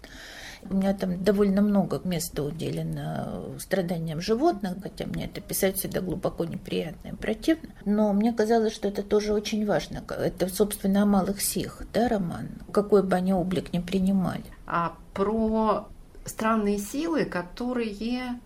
У 0.71 0.75
меня 0.75 0.95
там 0.95 1.23
довольно 1.23 1.61
много 1.61 2.01
места 2.05 2.43
уделено 2.43 3.59
страданиям 3.59 4.21
животных, 4.21 4.77
хотя 4.83 5.07
мне 5.07 5.27
это 5.27 5.41
писать 5.41 5.77
всегда 5.77 6.01
глубоко 6.01 6.45
неприятно 6.45 7.09
и 7.09 7.15
противно. 7.15 7.71
Но 7.85 8.13
мне 8.13 8.33
казалось, 8.33 8.73
что 8.73 8.89
это 8.89 9.03
тоже 9.03 9.35
очень 9.35 9.67
важно. 9.67 10.05
Это, 10.09 10.49
собственно, 10.49 11.03
о 11.03 11.07
малых 11.07 11.43
сих, 11.43 11.83
да, 11.93 12.09
роман? 12.09 12.49
Какой 12.73 13.03
бы 13.03 13.17
они 13.17 13.33
облик 13.33 13.73
ни 13.73 13.81
принимали. 13.81 14.45
А 14.67 14.97
про 15.15 15.89
странные 16.25 16.79
силы, 16.79 17.25
которые 17.25 18.41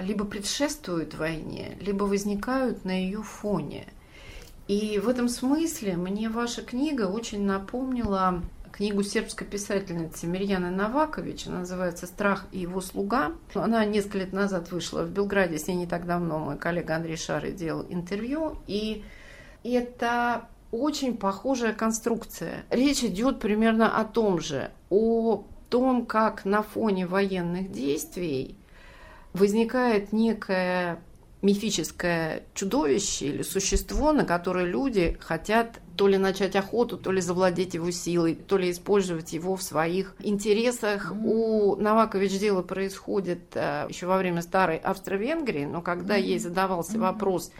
либо 0.00 0.24
предшествуют 0.24 1.14
войне, 1.14 1.76
либо 1.80 2.04
возникают 2.04 2.84
на 2.84 2.92
ее 2.92 3.22
фоне. 3.22 3.86
И 4.68 4.98
в 4.98 5.08
этом 5.08 5.28
смысле 5.28 5.96
мне 5.96 6.28
ваша 6.28 6.62
книга 6.62 7.08
очень 7.08 7.44
напомнила 7.44 8.42
книгу 8.72 9.02
сербской 9.02 9.46
писательницы 9.46 10.26
Мирьяны 10.26 10.70
Навакович, 10.70 11.46
она 11.46 11.60
называется 11.60 12.06
«Страх 12.06 12.46
и 12.50 12.60
его 12.60 12.80
слуга». 12.80 13.32
Она 13.54 13.84
несколько 13.84 14.18
лет 14.18 14.32
назад 14.32 14.72
вышла 14.72 15.04
в 15.04 15.10
Белграде, 15.10 15.58
с 15.58 15.68
ней 15.68 15.76
не 15.76 15.86
так 15.86 16.06
давно 16.06 16.38
мой 16.38 16.56
коллега 16.56 16.96
Андрей 16.96 17.16
Шары 17.16 17.52
делал 17.52 17.86
интервью, 17.88 18.56
и 18.66 19.04
это 19.62 20.48
очень 20.70 21.16
похожая 21.16 21.74
конструкция. 21.74 22.64
Речь 22.70 23.04
идет 23.04 23.38
примерно 23.38 24.00
о 24.00 24.04
том 24.04 24.40
же, 24.40 24.72
о 24.88 25.44
том, 25.68 26.06
как 26.06 26.44
на 26.44 26.62
фоне 26.62 27.06
военных 27.06 27.70
действий 27.70 28.56
возникает 29.34 30.12
некое 30.12 30.98
мифическое 31.42 32.44
чудовище 32.54 33.26
или 33.26 33.42
существо, 33.42 34.12
на 34.12 34.24
которое 34.24 34.64
люди 34.64 35.16
хотят 35.20 35.80
то 35.96 36.08
ли 36.08 36.18
начать 36.18 36.56
охоту, 36.56 36.96
то 36.96 37.12
ли 37.12 37.20
завладеть 37.20 37.74
его 37.74 37.90
силой, 37.90 38.34
то 38.34 38.56
ли 38.56 38.70
использовать 38.70 39.32
его 39.32 39.56
в 39.56 39.62
своих 39.62 40.14
интересах. 40.20 41.12
Mm-hmm. 41.12 41.24
У 41.24 41.76
Навакович 41.76 42.38
дело 42.38 42.62
происходит 42.62 43.54
э, 43.54 43.86
еще 43.88 44.06
во 44.06 44.18
время 44.18 44.42
старой 44.42 44.78
Австро-Венгрии, 44.78 45.64
но 45.64 45.82
когда 45.82 46.18
mm-hmm. 46.18 46.22
ей 46.22 46.38
задавался 46.38 46.94
mm-hmm. 46.94 47.00
вопрос, 47.00 47.52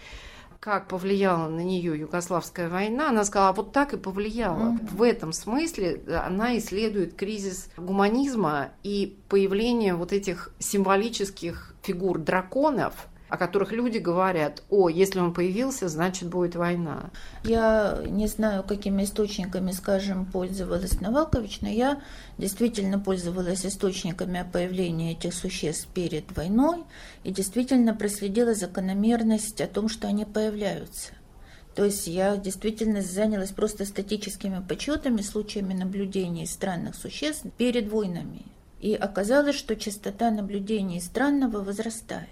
как 0.60 0.86
повлияла 0.86 1.48
на 1.48 1.60
нее 1.60 1.98
Югославская 1.98 2.68
война, 2.68 3.08
она 3.08 3.24
сказала, 3.24 3.50
«А 3.50 3.52
вот 3.52 3.72
так 3.72 3.94
и 3.94 3.96
повлияла. 3.96 4.72
Mm-hmm. 4.72 4.96
В 4.96 5.02
этом 5.02 5.32
смысле 5.32 6.02
она 6.24 6.56
исследует 6.58 7.14
кризис 7.14 7.68
гуманизма 7.76 8.70
и 8.84 9.18
появление 9.28 9.94
вот 9.94 10.12
этих 10.12 10.54
символических 10.60 11.74
фигур 11.82 12.18
драконов, 12.18 13.08
о 13.32 13.38
которых 13.38 13.72
люди 13.72 13.96
говорят, 13.96 14.62
о, 14.68 14.90
если 14.90 15.18
он 15.18 15.32
появился, 15.32 15.88
значит 15.88 16.28
будет 16.28 16.54
война. 16.54 17.08
Я 17.44 18.02
не 18.06 18.26
знаю, 18.26 18.62
какими 18.62 19.04
источниками, 19.04 19.72
скажем, 19.72 20.26
пользовалась 20.26 21.00
Навакович, 21.00 21.62
но 21.62 21.70
я 21.70 22.02
действительно 22.36 22.98
пользовалась 22.98 23.64
источниками 23.64 24.40
о 24.40 24.44
появлении 24.44 25.12
этих 25.12 25.32
существ 25.32 25.88
перед 25.94 26.30
войной 26.36 26.84
и 27.24 27.32
действительно 27.32 27.94
проследила 27.94 28.52
закономерность 28.52 29.62
о 29.62 29.66
том, 29.66 29.88
что 29.88 30.08
они 30.08 30.26
появляются. 30.26 31.12
То 31.74 31.86
есть 31.86 32.06
я 32.08 32.36
действительно 32.36 33.00
занялась 33.00 33.52
просто 33.52 33.86
статическими 33.86 34.62
подсчетами, 34.62 35.22
случаями 35.22 35.72
наблюдений 35.72 36.44
странных 36.44 36.96
существ 36.96 37.46
перед 37.56 37.90
войнами. 37.90 38.44
И 38.82 38.92
оказалось, 38.92 39.56
что 39.56 39.74
частота 39.74 40.30
наблюдений 40.30 41.00
странного 41.00 41.62
возрастает 41.62 42.28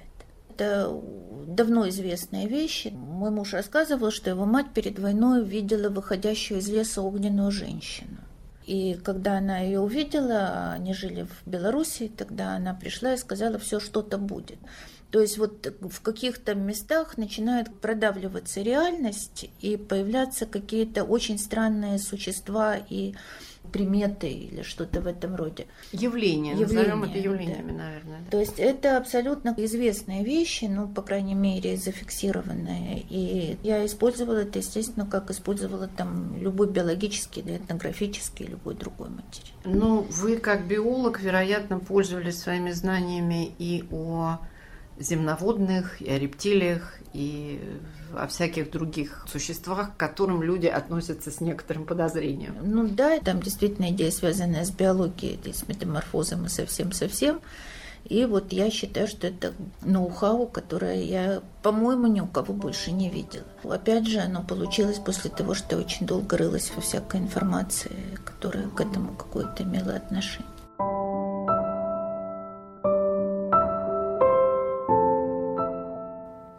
это 0.61 1.01
давно 1.47 1.89
известная 1.89 2.47
вещь. 2.47 2.87
Мой 2.93 3.31
муж 3.31 3.55
рассказывал, 3.55 4.11
что 4.11 4.31
его 4.31 4.45
мать 4.45 4.73
перед 4.75 4.99
войной 4.99 5.45
видела 5.45 5.89
выходящую 5.89 6.61
из 6.61 6.69
леса 6.69 7.03
огненную 7.03 7.51
женщину. 7.51 8.19
И 8.67 8.99
когда 9.03 9.39
она 9.39 9.59
ее 9.59 9.81
увидела, 9.81 10.73
они 10.73 10.95
жили 10.95 11.23
в 11.23 11.49
Беларуси, 11.49 12.13
тогда 12.15 12.55
она 12.55 12.75
пришла 12.75 13.15
и 13.15 13.17
сказала, 13.17 13.59
все 13.59 13.81
что-то 13.81 14.17
будет. 14.19 14.59
То 15.11 15.21
есть 15.21 15.39
вот 15.39 15.67
в 15.81 16.01
каких-то 16.03 16.55
местах 16.55 17.17
начинает 17.19 17.75
продавливаться 17.81 18.61
реальность 18.61 19.51
и 19.61 19.77
появляться 19.77 20.47
какие-то 20.47 21.03
очень 21.03 21.39
странные 21.39 21.99
существа 21.99 22.77
и 22.77 23.15
приметы 23.71 24.29
или 24.29 24.63
что-то 24.63 25.01
в 25.01 25.07
этом 25.07 25.37
роде. 25.37 25.67
Явления, 25.93 26.53
Явления 26.53 26.95
назовем 26.95 27.05
это 27.05 27.19
явлениями, 27.19 27.73
да. 27.73 27.85
наверное. 27.85 28.21
Да. 28.25 28.31
То 28.31 28.41
есть 28.41 28.59
это 28.59 28.97
абсолютно 28.97 29.55
известные 29.57 30.25
вещи, 30.25 30.65
ну, 30.65 30.89
по 30.89 31.03
крайней 31.03 31.35
мере, 31.35 31.77
зафиксированные. 31.77 33.05
И 33.09 33.59
я 33.63 33.85
использовала 33.87 34.39
это, 34.39 34.59
естественно, 34.59 35.07
как 35.07 35.31
использовала 35.31 35.89
там 35.89 36.37
любой 36.39 36.69
биологический 36.69 37.41
или 37.41 37.57
этнографический, 37.57 38.47
любой 38.47 38.75
другой 38.75 39.09
материал. 39.11 39.55
Ну, 39.65 40.07
вы 40.11 40.37
как 40.37 40.67
биолог, 40.67 41.21
вероятно, 41.21 41.79
пользовались 41.79 42.39
своими 42.39 42.71
знаниями 42.71 43.53
и 43.59 43.85
о 43.91 44.39
земноводных, 45.01 46.01
и 46.01 46.11
о 46.11 46.19
рептилиях, 46.19 46.95
и 47.13 47.61
о 48.15 48.27
всяких 48.27 48.71
других 48.71 49.27
существах, 49.29 49.95
к 49.95 49.97
которым 49.97 50.43
люди 50.43 50.67
относятся 50.67 51.31
с 51.31 51.41
некоторым 51.41 51.87
подозрением. 51.87 52.55
Ну 52.63 52.87
да, 52.87 53.19
там 53.19 53.41
действительно 53.41 53.91
идея, 53.91 54.11
связанная 54.11 54.65
с 54.65 54.71
биологией, 54.71 55.41
с 55.53 55.67
метаморфозом 55.67 56.47
и 56.47 56.49
совсем-совсем. 56.49 57.41
И 58.05 58.25
вот 58.25 58.53
я 58.53 58.71
считаю, 58.71 59.07
что 59.07 59.27
это 59.27 59.53
ноу-хау, 59.83 60.47
которое 60.47 61.03
я, 61.03 61.43
по-моему, 61.63 62.07
ни 62.07 62.21
у 62.21 62.27
кого 62.27 62.55
больше 62.55 62.93
не 62.93 63.11
видела. 63.11 63.45
Опять 63.63 64.07
же, 64.07 64.21
оно 64.21 64.43
получилось 64.43 64.99
после 64.99 65.31
того, 65.31 65.55
что 65.55 65.77
я 65.77 65.83
очень 65.83 66.07
долго 66.07 66.37
рылась 66.39 66.73
во 66.75 66.81
всякой 66.81 67.21
информации, 67.21 68.19
которая 68.25 68.69
к 68.69 68.81
этому 68.81 69.15
какое-то 69.15 69.65
имела 69.65 69.97
отношение. 69.97 70.49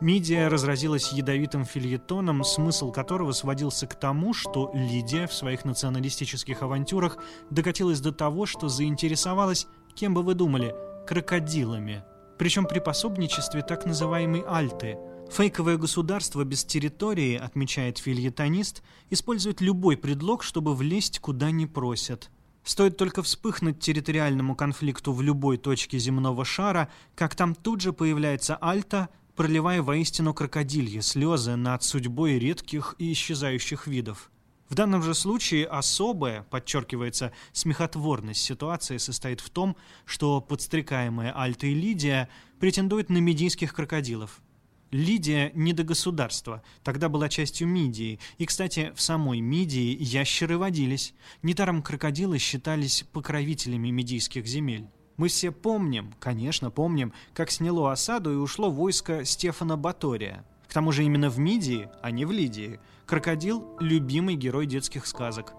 Мидия 0.01 0.47
разразилась 0.47 1.13
ядовитым 1.13 1.63
фильетоном, 1.63 2.43
смысл 2.43 2.91
которого 2.91 3.33
сводился 3.33 3.85
к 3.85 3.93
тому, 3.93 4.33
что 4.33 4.71
Лидия 4.73 5.27
в 5.27 5.33
своих 5.33 5.63
националистических 5.63 6.63
авантюрах 6.63 7.19
докатилась 7.51 8.01
до 8.01 8.11
того, 8.11 8.47
что 8.47 8.67
заинтересовалась, 8.67 9.67
кем 9.93 10.15
бы 10.15 10.23
вы 10.23 10.33
думали, 10.33 10.73
крокодилами. 11.05 12.03
Причем 12.39 12.65
при 12.65 12.79
пособничестве 12.79 13.61
так 13.61 13.85
называемой 13.85 14.43
Альты, 14.47 14.97
Фейковое 15.31 15.77
государство 15.77 16.43
без 16.43 16.65
территории, 16.65 17.37
отмечает 17.37 17.99
фильетонист, 17.99 18.81
использует 19.11 19.61
любой 19.61 19.97
предлог, 19.97 20.41
чтобы 20.41 20.73
влезть 20.73 21.19
куда 21.19 21.51
не 21.51 21.67
просят. 21.67 22.31
Стоит 22.63 22.97
только 22.97 23.23
вспыхнуть 23.23 23.79
территориальному 23.79 24.55
конфликту 24.55 25.13
в 25.13 25.21
любой 25.21 25.57
точке 25.57 25.99
земного 25.99 26.43
шара, 26.43 26.89
как 27.15 27.35
там 27.35 27.55
тут 27.55 27.81
же 27.81 27.93
появляется 27.93 28.55
Альта, 28.55 29.09
проливая 29.41 29.81
воистину 29.81 30.35
крокодильи 30.35 30.99
слезы 30.99 31.55
над 31.55 31.81
судьбой 31.81 32.37
редких 32.37 32.93
и 32.99 33.11
исчезающих 33.11 33.87
видов. 33.87 34.29
В 34.69 34.75
данном 34.75 35.01
же 35.01 35.15
случае 35.15 35.65
особая, 35.65 36.43
подчеркивается, 36.43 37.31
смехотворность 37.51 38.39
ситуации 38.39 38.97
состоит 38.97 39.41
в 39.41 39.49
том, 39.49 39.75
что 40.05 40.41
подстрекаемая 40.41 41.35
Альта 41.35 41.65
и 41.65 41.73
Лидия 41.73 42.29
претендуют 42.59 43.09
на 43.09 43.17
медийских 43.17 43.73
крокодилов– 43.73 44.41
Лидия 44.91 45.51
не 45.55 45.71
до 45.71 45.83
государства, 45.83 46.61
тогда 46.83 47.07
была 47.07 47.29
частью 47.29 47.65
Мидии, 47.67 48.19
и, 48.37 48.45
кстати, 48.45 48.91
в 48.93 49.01
самой 49.01 49.39
Мидии 49.39 49.97
ящеры 49.97 50.57
водились. 50.57 51.13
Недаром 51.41 51.81
крокодилы 51.81 52.37
считались 52.37 53.05
покровителями 53.13 53.89
медийских 53.89 54.45
земель. 54.45 54.89
Мы 55.17 55.27
все 55.27 55.51
помним, 55.51 56.13
конечно, 56.19 56.71
помним, 56.71 57.13
как 57.33 57.51
сняло 57.51 57.91
осаду 57.91 58.31
и 58.31 58.37
ушло 58.37 58.69
войско 58.71 59.25
Стефана 59.25 59.77
Батория. 59.77 60.43
К 60.67 60.73
тому 60.73 60.91
же 60.91 61.03
именно 61.03 61.29
в 61.29 61.37
Мидии, 61.37 61.89
а 62.01 62.11
не 62.11 62.25
в 62.25 62.31
Лидии, 62.31 62.79
крокодил– 63.05 63.75
любимый 63.79 64.35
герой 64.35 64.65
детских 64.65 65.05
сказок. 65.05 65.53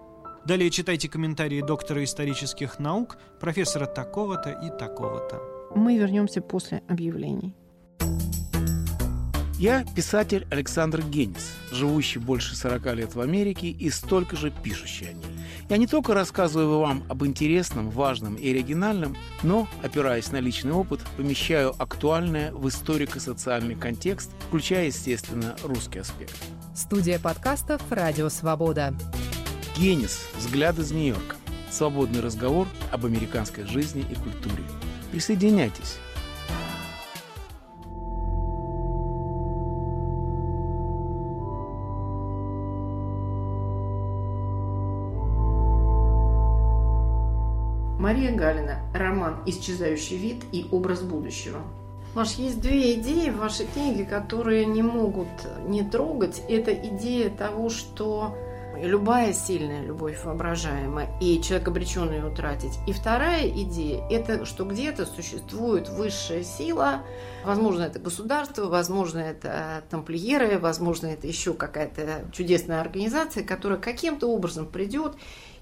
Далее 0.45 0.69
читайте 0.69 1.07
комментарии 1.07 1.61
доктора 1.61 2.03
исторических 2.03 2.79
наук, 2.79 3.17
профессора 3.39 3.85
такого-то 3.85 4.49
и 4.49 4.69
такого-то. 4.77 5.41
Мы 5.75 5.97
вернемся 5.97 6.41
после 6.41 6.83
объявлений. 6.89 7.55
Я 9.57 9.85
писатель 9.95 10.45
Александр 10.51 11.01
Генис, 11.01 11.55
живущий 11.71 12.19
больше 12.19 12.55
40 12.55 12.95
лет 12.95 13.15
в 13.15 13.21
Америке 13.21 13.67
и 13.67 13.89
столько 13.89 14.35
же 14.35 14.51
пишущий 14.51 15.11
о 15.11 15.13
ней. 15.13 15.25
Я 15.73 15.77
не 15.77 15.87
только 15.87 16.13
рассказываю 16.13 16.77
вам 16.77 17.03
об 17.09 17.25
интересном, 17.25 17.89
важном 17.89 18.35
и 18.35 18.47
оригинальном, 18.51 19.17
но, 19.41 19.67
опираясь 19.81 20.31
на 20.31 20.39
личный 20.39 20.71
опыт, 20.71 20.99
помещаю 21.17 21.73
актуальное 21.81 22.51
в 22.51 22.69
историко-социальный 22.69 23.73
контекст, 23.73 24.29
включая, 24.47 24.85
естественно, 24.85 25.55
русский 25.63 25.97
аспект. 25.97 26.35
Студия 26.75 27.17
подкастов 27.17 27.81
«Радио 27.89 28.29
Свобода». 28.29 28.93
Генис. 29.75 30.29
Взгляд 30.37 30.77
из 30.77 30.91
Нью-Йорка. 30.91 31.37
Свободный 31.71 32.21
разговор 32.21 32.67
об 32.91 33.07
американской 33.07 33.63
жизни 33.63 34.05
и 34.07 34.13
культуре. 34.13 34.63
Присоединяйтесь. 35.11 35.97
Мария 48.03 48.35
Галина. 48.35 48.79
Роман 48.93 49.37
«Исчезающий 49.45 50.17
вид» 50.17 50.43
и 50.51 50.67
«Образ 50.71 51.01
будущего». 51.01 51.61
Маш, 52.15 52.33
есть 52.33 52.59
две 52.59 52.95
идеи 52.95 53.29
в 53.29 53.37
вашей 53.37 53.65
книге, 53.65 54.03
которые 54.03 54.65
не 54.65 54.81
могут 54.81 55.29
не 55.65 55.83
трогать. 55.83 56.41
Это 56.49 56.73
идея 56.73 57.29
того, 57.29 57.69
что 57.69 58.35
любая 58.77 59.31
сильная 59.31 59.85
любовь 59.85 60.21
воображаема, 60.25 61.05
и 61.21 61.41
человек 61.41 61.69
обречен 61.69 62.11
ее 62.11 62.25
утратить. 62.25 62.77
И 62.87 62.91
вторая 62.91 63.47
идея– 63.47 64.05
это 64.09 64.45
что 64.45 64.65
где-то 64.65 65.05
существует 65.05 65.87
высшая 65.87 66.43
сила, 66.43 67.03
возможно, 67.45 67.83
это 67.83 67.99
государство, 67.99 68.65
возможно, 68.65 69.19
это 69.19 69.85
тамплиеры, 69.89 70.59
возможно, 70.59 71.07
это 71.07 71.25
еще 71.25 71.53
какая-то 71.53 72.25
чудесная 72.33 72.81
организация, 72.81 73.45
которая 73.45 73.79
каким-то 73.79 74.27
образом 74.27 74.65
придет 74.65 75.15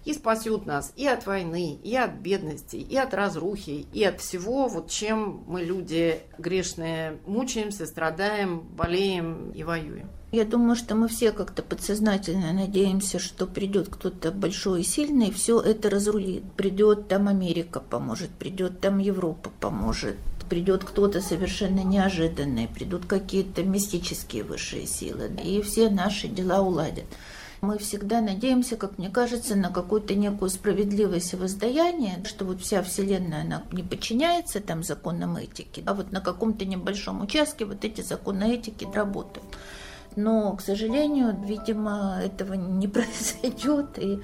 и 0.06 0.14
спасет 0.14 0.66
нас 0.66 0.94
и 0.96 1.08
от 1.08 1.26
войны, 1.26 1.80
и 1.84 1.96
от 1.96 2.14
бедности, 2.16 2.76
и 2.76 2.96
от 2.98 3.14
разрухи, 3.14 3.86
и 3.94 4.04
от 4.04 4.20
всего, 4.22 4.68
вот 4.68 4.90
чем 4.90 5.44
мы, 5.48 5.64
люди 5.64 6.20
грешные, 6.38 7.18
мучаемся, 7.26 7.86
страдаем, 7.86 8.60
болеем 8.60 9.52
и 9.52 9.64
воюем. 9.64 10.10
Я 10.32 10.46
думаю, 10.46 10.78
что 10.78 10.96
мы 10.96 11.10
все 11.10 11.34
как-то 11.34 11.62
подсознательно 11.62 12.54
надеемся, 12.54 13.20
что 13.20 13.46
придет 13.46 13.90
кто-то 13.90 14.32
большой 14.32 14.82
и 14.82 14.86
сильный, 14.86 15.30
все 15.30 15.60
это 15.60 15.90
разрулит. 15.90 16.44
Придет 16.54 17.10
там 17.10 17.28
Америка 17.28 17.82
поможет, 17.82 18.30
придет 18.30 18.80
там 18.80 19.00
Европа 19.00 19.52
поможет, 19.60 20.16
придет 20.50 20.86
кто-то 20.86 21.20
совершенно 21.20 21.82
неожиданный, 21.82 22.70
придут 22.70 23.06
какие-то 23.08 23.64
мистические 23.64 24.44
высшие 24.44 24.86
силы, 24.88 25.32
и 25.44 25.62
все 25.62 25.90
наши 25.90 26.30
дела 26.30 26.62
уладят. 26.62 27.06
Мы 27.62 27.78
всегда 27.78 28.22
надеемся, 28.22 28.76
как 28.76 28.98
мне 28.98 29.12
кажется, 29.12 29.56
на 29.56 29.70
какую-то 29.70 30.16
некую 30.16 30.50
справедливость 30.50 31.34
и 31.34 31.36
воздаяние, 31.36 32.24
что 32.26 32.44
вот 32.44 32.60
вся 32.60 32.82
Вселенная, 32.82 33.44
она 33.44 33.64
не 33.72 33.84
подчиняется 33.84 34.62
там 34.62 34.82
законам 34.84 35.38
этики, 35.38 35.84
а 35.86 35.94
вот 35.94 36.12
на 36.12 36.22
каком-то 36.22 36.66
небольшом 36.66 37.22
участке 37.22 37.66
вот 37.66 37.86
эти 37.86 38.02
законы 38.02 38.56
этики 38.56 38.88
работают. 38.92 39.46
Но, 40.16 40.56
к 40.56 40.62
сожалению, 40.62 41.40
видимо, 41.46 42.20
этого 42.20 42.56
не 42.56 42.88
произойдет, 42.88 44.00
и 44.00 44.20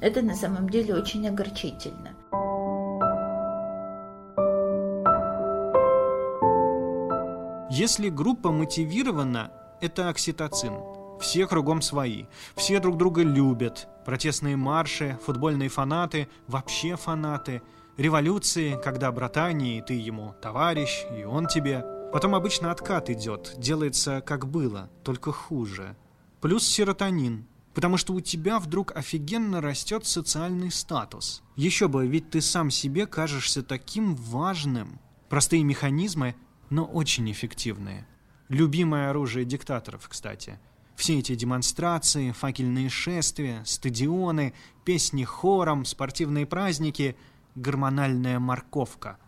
это 0.00 0.20
на 0.22 0.34
самом 0.34 0.68
деле 0.68 0.96
очень 0.96 1.28
огорчительно. 1.28 2.10
Если 7.70 8.08
группа 8.08 8.50
мотивирована, 8.50 9.52
это 9.80 10.08
окситоцин– 10.08 10.74
все 11.20 11.46
кругом 11.46 11.82
свои, 11.82 12.24
все 12.56 12.80
друг 12.80 12.96
друга 12.96 13.22
любят. 13.22 13.86
Протестные 14.04 14.56
марши, 14.56 15.18
футбольные 15.24 15.68
фанаты, 15.68 16.28
вообще 16.48 16.96
фанаты. 16.96 17.62
Революции, 17.96 18.78
когда 18.82 19.12
братание, 19.12 19.78
и 19.78 19.82
ты 19.82 19.94
ему 19.94 20.34
товарищ, 20.40 21.04
и 21.16 21.24
он 21.24 21.46
тебе. 21.46 21.84
Потом 22.12 22.34
обычно 22.34 22.72
откат 22.72 23.10
идет, 23.10 23.54
делается 23.58 24.20
как 24.22 24.48
было, 24.48 24.90
только 25.04 25.30
хуже. 25.30 25.96
Плюс 26.40 26.66
серотонин, 26.66 27.46
потому 27.74 27.98
что 27.98 28.14
у 28.14 28.20
тебя 28.20 28.58
вдруг 28.58 28.96
офигенно 28.96 29.60
растет 29.60 30.06
социальный 30.06 30.72
статус. 30.72 31.42
Еще 31.56 31.86
бы, 31.86 32.06
ведь 32.06 32.30
ты 32.30 32.40
сам 32.40 32.70
себе 32.70 33.06
кажешься 33.06 33.62
таким 33.62 34.16
важным. 34.16 34.98
Простые 35.28 35.62
механизмы, 35.62 36.34
но 36.70 36.84
очень 36.84 37.30
эффективные. 37.30 38.08
Любимое 38.48 39.10
оружие 39.10 39.44
диктаторов, 39.44 40.08
кстати– 40.08 40.58
все 41.00 41.18
эти 41.18 41.34
демонстрации, 41.34 42.30
факельные 42.30 42.90
шествия, 42.90 43.62
стадионы, 43.64 44.52
песни 44.84 45.24
хором, 45.24 45.86
спортивные 45.86 46.44
праздники– 46.44 47.16
гормональная 47.54 48.38
морковка. 48.38 49.18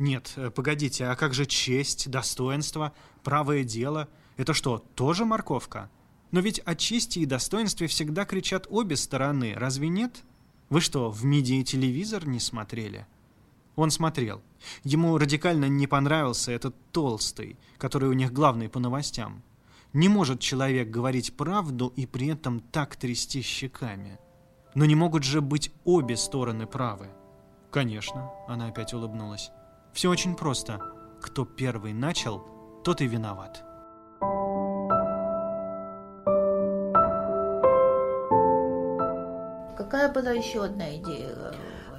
Нет, 0.00 0.32
э, 0.34 0.50
погодите, 0.50 1.06
а 1.06 1.14
как 1.14 1.32
же 1.32 1.46
честь, 1.46 2.10
достоинство, 2.10 2.92
правое 3.22 3.62
дело? 3.62 4.08
Это 4.38 4.54
что, 4.54 4.84
тоже 4.96 5.24
морковка? 5.24 5.88
Но 6.32 6.40
ведь 6.40 6.58
о 6.64 6.74
чести 6.74 7.20
и 7.20 7.26
достоинстве 7.26 7.86
всегда 7.86 8.24
кричат 8.24 8.66
обе 8.68 8.96
стороны, 8.96 9.54
разве 9.54 9.88
нет? 9.88 10.24
Вы 10.68 10.80
что, 10.80 11.12
в 11.12 11.24
МИДИ 11.24 11.62
телевизор 11.62 12.26
не 12.26 12.40
смотрели? 12.40 13.06
Он 13.76 13.92
смотрел. 13.92 14.42
Ему 14.82 15.16
радикально 15.16 15.66
не 15.66 15.86
понравился 15.86 16.50
этот 16.50 16.74
толстый, 16.90 17.56
который 17.78 18.08
у 18.08 18.14
них 18.14 18.32
главный 18.32 18.68
по 18.68 18.80
новостям. 18.80 19.44
Не 19.92 20.08
может 20.08 20.40
человек 20.40 20.88
говорить 20.88 21.36
правду 21.36 21.92
и 21.96 22.06
при 22.06 22.28
этом 22.28 22.60
так 22.60 22.94
трясти 22.94 23.42
щеками. 23.42 24.20
Но 24.74 24.84
не 24.84 24.94
могут 24.94 25.24
же 25.24 25.40
быть 25.40 25.72
обе 25.84 26.16
стороны 26.16 26.66
правы. 26.66 27.08
Конечно, 27.72 28.30
она 28.46 28.68
опять 28.68 28.94
улыбнулась. 28.94 29.50
Все 29.92 30.08
очень 30.08 30.36
просто. 30.36 30.80
Кто 31.20 31.44
первый 31.44 31.92
начал, 31.92 32.44
тот 32.84 33.00
и 33.00 33.06
виноват. 33.06 33.64
Какая 39.76 40.12
была 40.12 40.30
еще 40.30 40.64
одна 40.64 40.96
идея 40.96 41.34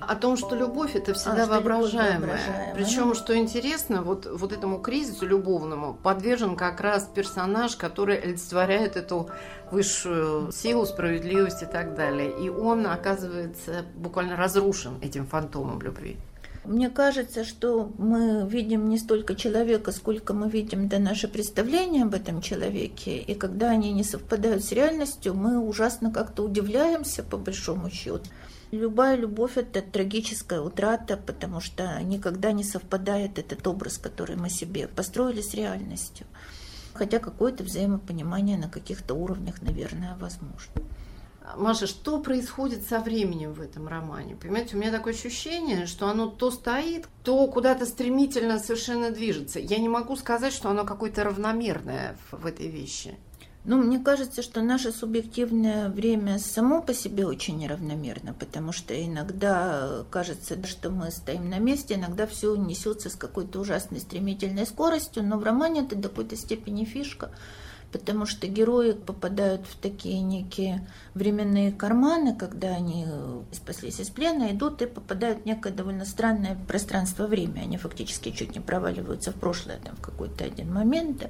о 0.01 0.15
том, 0.15 0.35
что 0.35 0.55
любовь 0.55 0.95
это 0.95 1.13
всегда 1.13 1.43
а, 1.43 1.47
воображаемая. 1.47 2.19
воображаемая. 2.19 2.73
Причем, 2.75 3.13
что 3.15 3.37
интересно, 3.37 4.01
вот, 4.01 4.25
вот 4.25 4.51
этому 4.51 4.79
кризису 4.79 5.25
любовному 5.25 5.93
подвержен 5.93 6.55
как 6.55 6.81
раз 6.81 7.09
персонаж, 7.13 7.75
который 7.75 8.17
олицетворяет 8.17 8.95
эту 8.95 9.29
высшую 9.71 10.51
силу, 10.51 10.85
справедливость 10.85 11.63
и 11.63 11.65
так 11.65 11.95
далее. 11.95 12.33
И 12.43 12.49
он 12.49 12.87
оказывается 12.87 13.85
буквально 13.95 14.35
разрушен 14.35 14.97
этим 15.01 15.25
фантомом 15.25 15.81
любви. 15.81 16.17
Мне 16.63 16.91
кажется, 16.91 17.43
что 17.43 17.91
мы 17.97 18.47
видим 18.47 18.87
не 18.87 18.99
столько 18.99 19.33
человека, 19.33 19.91
сколько 19.91 20.33
мы 20.33 20.47
видим 20.47 20.87
да, 20.87 20.99
наше 20.99 21.27
представление 21.27 22.03
об 22.03 22.13
этом 22.13 22.39
человеке. 22.39 23.17
И 23.17 23.33
когда 23.33 23.71
они 23.71 23.91
не 23.91 24.03
совпадают 24.03 24.63
с 24.63 24.71
реальностью, 24.71 25.33
мы 25.33 25.57
ужасно 25.57 26.11
как-то 26.11 26.43
удивляемся, 26.43 27.23
по 27.23 27.37
большому 27.37 27.89
счету. 27.89 28.29
Любая 28.71 29.17
любовь– 29.17 29.53
это 29.57 29.81
трагическая 29.81 30.61
утрата, 30.61 31.17
потому 31.17 31.59
что 31.59 32.01
никогда 32.03 32.53
не 32.53 32.63
совпадает 32.63 33.37
этот 33.37 33.67
образ, 33.67 33.97
который 33.97 34.37
мы 34.37 34.49
себе 34.49 34.87
построили 34.87 35.41
с 35.41 35.53
реальностью. 35.53 36.25
Хотя 36.93 37.19
какое-то 37.19 37.63
взаимопонимание 37.63 38.57
на 38.57 38.69
каких-то 38.69 39.13
уровнях, 39.13 39.61
наверное, 39.61 40.15
возможно. 40.17 40.71
Маша, 41.57 41.85
что 41.85 42.21
происходит 42.21 42.87
со 42.87 43.01
временем 43.01 43.51
в 43.51 43.59
этом 43.59 43.89
романе? 43.89 44.37
Понимаете, 44.37 44.77
у 44.77 44.79
меня 44.79 44.91
такое 44.91 45.13
ощущение, 45.13 45.85
что 45.85 46.07
оно 46.07 46.27
то 46.27 46.49
стоит, 46.49 47.09
то 47.23 47.45
куда-то 47.47 47.85
стремительно 47.85 48.57
совершенно 48.57 49.11
движется. 49.11 49.59
Я 49.59 49.79
не 49.79 49.89
могу 49.89 50.15
сказать, 50.15 50.53
что 50.53 50.69
оно 50.69 50.85
какое-то 50.85 51.25
равномерное 51.25 52.15
в 52.31 52.45
этой 52.45 52.69
вещи. 52.69 53.17
Ну, 53.63 53.77
мне 53.77 53.99
кажется, 53.99 54.41
что 54.41 54.61
наше 54.63 54.91
субъективное 54.91 55.87
время 55.89 56.39
само 56.39 56.81
по 56.81 56.95
себе 56.95 57.27
очень 57.27 57.57
неравномерно, 57.57 58.33
потому 58.33 58.71
что 58.71 58.99
иногда 58.99 60.03
кажется, 60.09 60.65
что 60.65 60.89
мы 60.89 61.11
стоим 61.11 61.47
на 61.47 61.59
месте, 61.59 61.93
иногда 61.93 62.25
все 62.25 62.55
несется 62.55 63.11
с 63.11 63.15
какой-то 63.15 63.59
ужасной 63.59 63.99
стремительной 63.99 64.65
скоростью, 64.65 65.23
но 65.23 65.37
в 65.37 65.43
романе 65.43 65.81
это 65.81 65.95
до 65.95 66.09
какой-то 66.09 66.35
степени 66.35 66.85
фишка, 66.85 67.29
потому 67.91 68.25
что 68.25 68.47
герои 68.47 68.93
попадают 68.93 69.67
в 69.67 69.75
такие 69.75 70.21
некие 70.21 70.87
временные 71.13 71.71
карманы, 71.71 72.35
когда 72.35 72.69
они 72.69 73.05
спаслись 73.51 73.99
из 73.99 74.09
плена, 74.09 74.51
идут 74.51 74.81
и 74.81 74.87
попадают 74.87 75.43
в 75.43 75.45
некое 75.45 75.71
довольно 75.71 76.05
странное 76.05 76.57
пространство-время. 76.67 77.61
Они 77.61 77.77
фактически 77.77 78.31
чуть 78.31 78.55
не 78.55 78.59
проваливаются 78.59 79.31
в 79.31 79.35
прошлое 79.35 79.77
там, 79.83 79.95
в 79.97 80.01
какой-то 80.01 80.45
один 80.45 80.73
момент. 80.73 81.19
Да. 81.19 81.29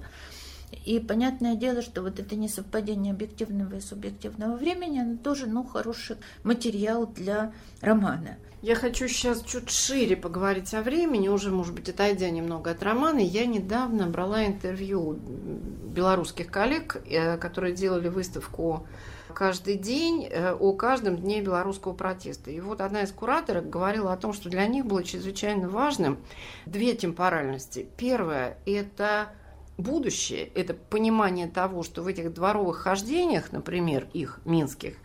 И 0.85 0.99
понятное 0.99 1.55
дело, 1.55 1.81
что 1.81 2.01
вот 2.01 2.19
это 2.19 2.35
несовпадение 2.35 3.13
объективного 3.13 3.75
и 3.75 3.81
субъективного 3.81 4.55
времени, 4.55 4.99
оно 4.99 5.17
тоже 5.17 5.47
ну, 5.47 5.63
хороший 5.63 6.17
материал 6.43 7.05
для 7.07 7.53
романа. 7.81 8.37
Я 8.61 8.75
хочу 8.75 9.07
сейчас 9.07 9.41
чуть 9.41 9.71
шире 9.71 10.15
поговорить 10.15 10.73
о 10.75 10.83
времени, 10.83 11.27
уже, 11.27 11.49
может 11.49 11.73
быть, 11.73 11.89
отойдя 11.89 12.29
немного 12.29 12.69
от 12.69 12.83
романа. 12.83 13.17
Я 13.17 13.47
недавно 13.47 14.05
брала 14.05 14.45
интервью 14.45 15.13
белорусских 15.13 16.51
коллег, 16.51 17.01
э, 17.05 17.37
которые 17.37 17.73
делали 17.73 18.07
выставку 18.07 18.85
каждый 19.33 19.77
день 19.77 20.27
э, 20.29 20.53
о 20.53 20.73
каждом 20.73 21.17
дне 21.17 21.41
белорусского 21.41 21.93
протеста. 21.93 22.51
И 22.51 22.59
вот 22.59 22.81
одна 22.81 23.01
из 23.01 23.11
кураторов 23.11 23.67
говорила 23.67 24.13
о 24.13 24.17
том, 24.17 24.31
что 24.31 24.49
для 24.49 24.67
них 24.67 24.85
было 24.85 25.03
чрезвычайно 25.03 25.67
важным 25.67 26.19
две 26.67 26.93
темпоральности. 26.93 27.87
Первое– 27.97 28.57
это 28.67 29.29
будущее, 29.77 30.45
это 30.55 30.73
понимание 30.73 31.47
того, 31.47 31.83
что 31.83 32.03
в 32.03 32.07
этих 32.07 32.33
дворовых 32.33 32.77
хождениях, 32.77 33.51
например, 33.51 34.07
их 34.13 34.39
минских, 34.45 34.95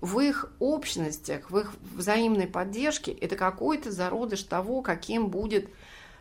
в 0.00 0.20
их 0.20 0.52
общностях, 0.58 1.50
в 1.50 1.58
их 1.58 1.72
взаимной 1.94 2.46
поддержке, 2.46 3.12
это 3.12 3.36
какой-то 3.36 3.90
зародыш 3.90 4.42
того, 4.42 4.82
каким 4.82 5.28
будет 5.28 5.68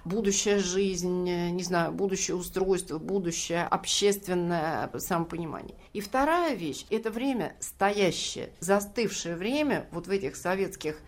будущая 0.05 0.59
жизнь, 0.59 1.23
не 1.23 1.63
знаю, 1.63 1.91
будущее 1.91 2.35
устройство, 2.35 2.97
будущее 2.97 3.63
общественное 3.63 4.89
самопонимание. 4.97 5.75
И 5.93 6.01
вторая 6.01 6.55
вещь– 6.55 6.85
это 6.89 7.09
время 7.09 7.55
стоящее, 7.59 8.49
застывшее 8.59 9.35
время 9.35 9.87
вот 9.91 10.07
в 10.07 10.11
этих 10.11 10.35
советских 10.35 10.99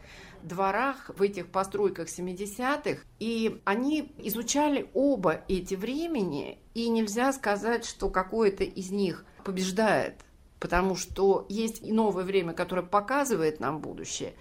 дворах, 0.47 1.11
в 1.15 1.21
этих 1.21 1.47
постройках 1.47 2.07
70-х, 2.07 3.01
и 3.19 3.61
они 3.65 4.13
изучали 4.19 4.89
оба 4.93 5.41
эти 5.47 5.75
времени, 5.75 6.59
и 6.73 6.89
нельзя 6.89 7.33
сказать, 7.33 7.85
что 7.85 8.09
какое-то 8.09 8.63
из 8.63 8.91
них 8.91 9.25
побеждает, 9.43 10.15
потому 10.59 10.95
что 10.95 11.45
есть 11.49 11.81
и 11.81 11.91
новое 11.91 12.23
время, 12.23 12.53
которое 12.53 12.83
показывает 12.83 13.59
нам 13.59 13.79
будущее, 13.79 14.33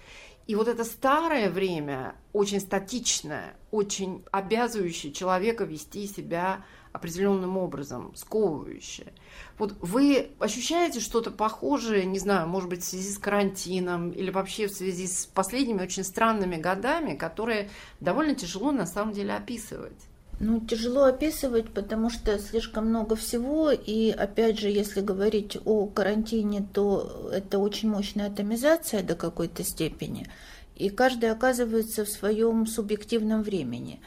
и 0.47 0.55
вот 0.55 0.67
это 0.67 0.83
старое 0.83 1.49
время, 1.49 2.15
очень 2.31 2.59
статичное, 2.59 3.55
очень 3.71 4.23
обязывающее 4.31 5.11
человека 5.11 5.63
вести 5.63 6.07
себя 6.07 6.63
определенным 6.95 7.57
образом, 7.57 8.13
сковывающее. 8.15 9.13
Вот 9.57 9.75
вы 9.81 10.29
ощущаете 10.39 10.99
что-то 10.99 11.31
похожее, 11.31 12.05
не 12.05 12.19
знаю, 12.19 12.47
может 12.47 12.69
быть, 12.69 12.83
в 12.83 12.87
связи 12.87 13.11
с 13.11 13.17
карантином 13.17 14.11
или 14.11 14.31
вообще 14.31 14.67
в 14.67 14.71
связи 14.71 15.07
с 15.07 15.25
последними 15.25 15.81
очень 15.81 16.03
странными 16.03 16.55
годами, 16.55 17.15
которые 17.15 17.69
довольно 17.99 18.35
тяжело 18.35 18.71
на 18.71 18.85
самом 18.85 19.13
деле 19.13 19.33
описывать? 19.33 20.07
Ну, 20.39 20.59
тяжело 20.59 21.03
описывать, 21.03 21.73
потому 21.73 22.09
что 22.09 22.37
слишком 22.39 22.87
много 22.87 23.15
всего. 23.15 23.71
И 23.71 24.11
опять 24.11 24.59
же, 24.59 24.69
если 24.69 24.99
говорить 24.99 25.57
о 25.63 25.85
карантине, 25.85 26.67
то 26.73 27.29
это 27.33 27.57
очень 27.57 27.89
мощная 27.89 28.27
атомизация 28.27 29.01
до 29.01 29.15
какой-то 29.15 29.63
степени. 29.63 30.27
И 30.75 30.89
каждый 30.89 31.31
оказывается 31.31 32.03
в 32.03 32.09
своем 32.09 32.67
субъективном 32.67 33.43
времени. 33.43 34.01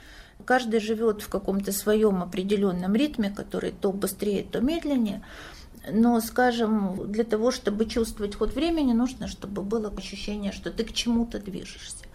Каждый 0.49 0.81
живет 0.81 1.21
в 1.21 1.29
каком-то 1.29 1.73
своем 1.73 2.23
определенном 2.23 2.95
ритме, 2.95 3.29
который 3.29 3.71
то 3.71 3.93
быстрее, 3.93 4.43
то 4.43 4.63
медленнее. 4.63 5.23
Но, 5.93 6.19
скажем, 6.23 7.13
для 7.13 7.25
того, 7.25 7.51
чтобы 7.51 7.85
чувствовать 7.85 8.35
ход 8.35 8.55
времени, 8.55 8.95
нужно, 8.95 9.29
чтобы 9.29 9.61
было 9.61 9.93
ощущение, 9.95 10.53
что 10.53 10.71
ты 10.71 10.85
к 10.85 10.95
чему-то 10.95 11.39
движешься. 11.39 12.07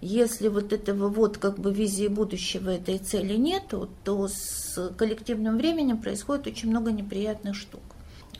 Если 0.00 0.46
вот 0.46 0.72
этого 0.72 1.08
вот 1.08 1.38
как 1.38 1.58
бы 1.58 1.74
визии 1.74 2.06
будущего 2.06 2.70
этой 2.70 2.98
цели 2.98 3.34
нету, 3.34 3.90
то 4.04 4.28
с 4.28 4.92
коллективным 4.96 5.56
временем 5.56 5.98
происходит 5.98 6.46
очень 6.46 6.70
много 6.70 6.92
неприятных 6.92 7.56
штук. 7.56 7.82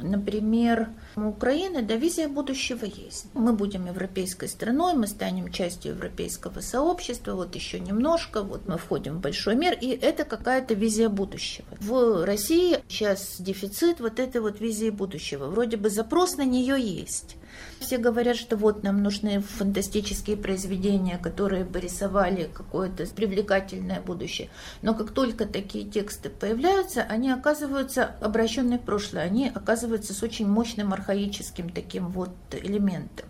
Например, 0.02 0.88
у 1.16 1.28
Украины, 1.28 1.82
да, 1.82 1.96
визия 1.96 2.28
будущего 2.28 2.84
есть. 2.84 3.26
Мы 3.34 3.52
будем 3.52 3.86
европейской 3.86 4.48
страной, 4.48 4.94
мы 4.94 5.06
станем 5.06 5.52
частью 5.52 5.92
европейского 5.92 6.60
сообщества, 6.60 7.34
вот 7.34 7.54
еще 7.54 7.80
немножко, 7.80 8.42
вот 8.42 8.68
мы 8.68 8.78
входим 8.78 9.18
в 9.18 9.20
большой 9.20 9.56
мир, 9.56 9.76
и 9.80 9.88
это 9.88 10.24
какая-то 10.24 10.74
визия 10.74 11.08
будущего. 11.08 11.66
В 11.80 12.24
России 12.24 12.78
сейчас 12.88 13.36
дефицит 13.40 14.00
вот 14.00 14.18
этой 14.18 14.40
вот 14.40 14.60
визии 14.60 14.90
будущего. 14.90 15.46
Вроде 15.46 15.76
бы 15.76 15.90
запрос 15.90 16.36
на 16.36 16.44
нее 16.44 16.80
есть. 16.80 17.36
Все 17.80 17.98
говорят, 17.98 18.36
что 18.36 18.56
вот 18.56 18.82
нам 18.82 19.02
нужны 19.02 19.40
фантастические 19.40 20.36
произведения, 20.36 21.18
которые 21.18 21.64
бы 21.64 21.80
рисовали 21.80 22.50
какое-то 22.52 23.06
привлекательное 23.06 24.00
будущее. 24.00 24.50
Но 24.82 24.94
как 24.94 25.12
только 25.12 25.46
такие 25.46 25.84
тексты 25.84 26.30
появляются, 26.30 27.02
они 27.02 27.30
оказываются 27.30 28.16
обращенные 28.20 28.78
в 28.78 28.82
прошлое, 28.82 29.22
они 29.22 29.48
оказываются 29.48 30.14
с 30.14 30.22
очень 30.22 30.46
мощным 30.46 30.92
архаическим 30.92 31.70
таким 31.70 32.08
вот 32.08 32.30
элементом. 32.52 33.26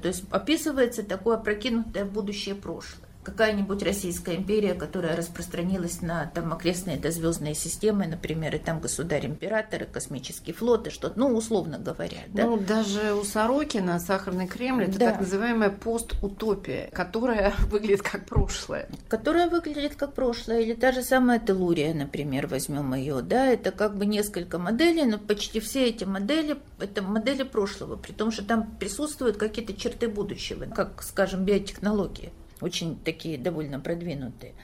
То 0.00 0.08
есть 0.08 0.24
описывается 0.30 1.02
такое 1.02 1.36
опрокинутое 1.36 2.04
в 2.04 2.12
будущее 2.12 2.54
прошлое 2.54 3.03
какая-нибудь 3.24 3.82
Российская 3.82 4.36
империя, 4.36 4.74
которая 4.74 5.16
распространилась 5.16 6.02
на 6.02 6.26
там 6.26 6.52
окрестные 6.52 6.98
дозвездные 6.98 7.54
системы, 7.54 8.06
например, 8.06 8.54
и 8.54 8.58
там 8.58 8.80
государь-император, 8.80 9.84
и 9.84 9.86
космический 9.86 10.52
флот, 10.52 10.86
и 10.86 10.90
что-то, 10.90 11.18
ну, 11.18 11.34
условно 11.34 11.78
говоря. 11.78 12.18
Да? 12.28 12.44
Ну, 12.44 12.58
даже 12.58 13.14
у 13.14 13.24
Сорокина 13.24 13.98
«Сахарный 13.98 14.46
Кремль» 14.46 14.84
это 14.84 14.98
да. 14.98 15.10
так 15.10 15.20
называемая 15.20 15.70
постутопия, 15.70 16.90
которая 16.92 17.54
выглядит 17.70 18.02
как 18.02 18.26
прошлое. 18.26 18.88
Которая 19.08 19.48
выглядит 19.48 19.96
как 19.96 20.12
прошлое, 20.12 20.60
или 20.60 20.74
та 20.74 20.92
же 20.92 21.02
самая 21.02 21.40
Телурия, 21.40 21.94
например, 21.94 22.46
возьмем 22.46 22.94
ее, 22.94 23.22
да, 23.22 23.46
это 23.46 23.72
как 23.72 23.96
бы 23.96 24.06
несколько 24.06 24.58
моделей, 24.58 25.04
но 25.04 25.18
почти 25.18 25.60
все 25.60 25.86
эти 25.86 26.04
модели, 26.04 26.56
это 26.78 27.02
модели 27.02 27.42
прошлого, 27.42 27.96
при 27.96 28.12
том, 28.12 28.30
что 28.30 28.44
там 28.44 28.70
присутствуют 28.78 29.38
какие-то 29.38 29.74
черты 29.74 30.08
будущего, 30.08 30.66
как, 30.66 31.02
скажем, 31.02 31.44
биотехнологии 31.44 32.32
очень 32.60 32.98
такие 32.98 33.38
довольно 33.38 33.80
продвинутые. 33.80 34.54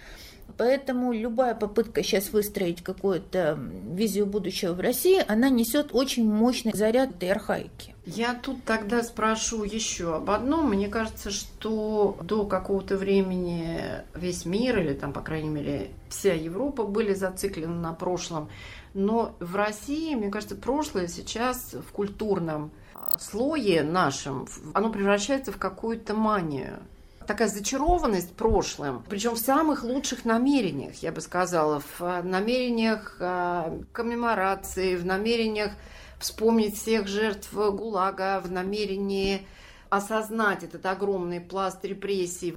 Поэтому 0.57 1.13
любая 1.13 1.55
попытка 1.55 2.03
сейчас 2.03 2.33
выстроить 2.33 2.83
какую-то 2.83 3.59
визию 3.93 4.27
будущего 4.27 4.73
в 4.73 4.81
России, 4.81 5.23
она 5.27 5.49
несет 5.49 5.91
очень 5.93 6.31
мощный 6.31 6.73
заряд 6.75 7.11
этой 7.11 7.31
архаики. 7.31 7.95
Я 8.07 8.35
тут 8.35 8.65
тогда 8.65 9.03
спрошу 9.03 9.63
еще 9.65 10.17
об 10.17 10.31
одном. 10.31 10.71
Мне 10.71 10.89
кажется, 10.89 11.31
что 11.31 12.19
до 12.23 12.45
какого-то 12.45 12.97
времени 12.97 13.81
весь 14.15 14.45
мир, 14.45 14.81
или 14.81 14.95
там, 14.95 15.13
по 15.13 15.21
крайней 15.21 15.51
мере, 15.51 15.91
вся 16.09 16.35
Европа 16.35 16.85
были 16.85 17.15
зациклены 17.15 17.75
на 17.75 17.93
прошлом. 17.93 18.49
Но 18.95 19.37
в 19.39 19.55
России, 19.55 20.15
мне 20.15 20.31
кажется, 20.31 20.57
прошлое 20.57 21.07
сейчас 21.07 21.75
в 21.75 21.93
культурном 21.93 22.73
слое 23.19 23.83
нашем, 23.83 24.47
оно 24.75 24.91
превращается 24.91 25.53
в 25.53 25.59
какую-то 25.59 26.15
манию 26.15 26.81
такая 27.31 27.47
зачарованность 27.47 28.35
прошлым, 28.35 29.05
причем 29.09 29.37
в 29.37 29.39
самых 29.39 29.85
лучших 29.85 30.25
намерениях, 30.25 30.97
я 30.97 31.13
бы 31.13 31.21
сказала, 31.21 31.79
в 31.79 32.03
э, 32.03 32.23
намерениях 32.23 33.19
э, 33.21 33.83
коммеморации, 33.93 34.97
в 34.97 35.07
намерениях 35.07 35.71
вспомнить 36.19 36.77
всех 36.77 37.07
жертв 37.07 37.55
ГУЛАГа, 37.55 38.41
в 38.45 38.51
намерении 38.51 39.47
осознать 39.91 40.65
этот 40.65 40.85
огромный 40.87 41.41
пласт 41.41 41.85
репрессий. 41.85 42.57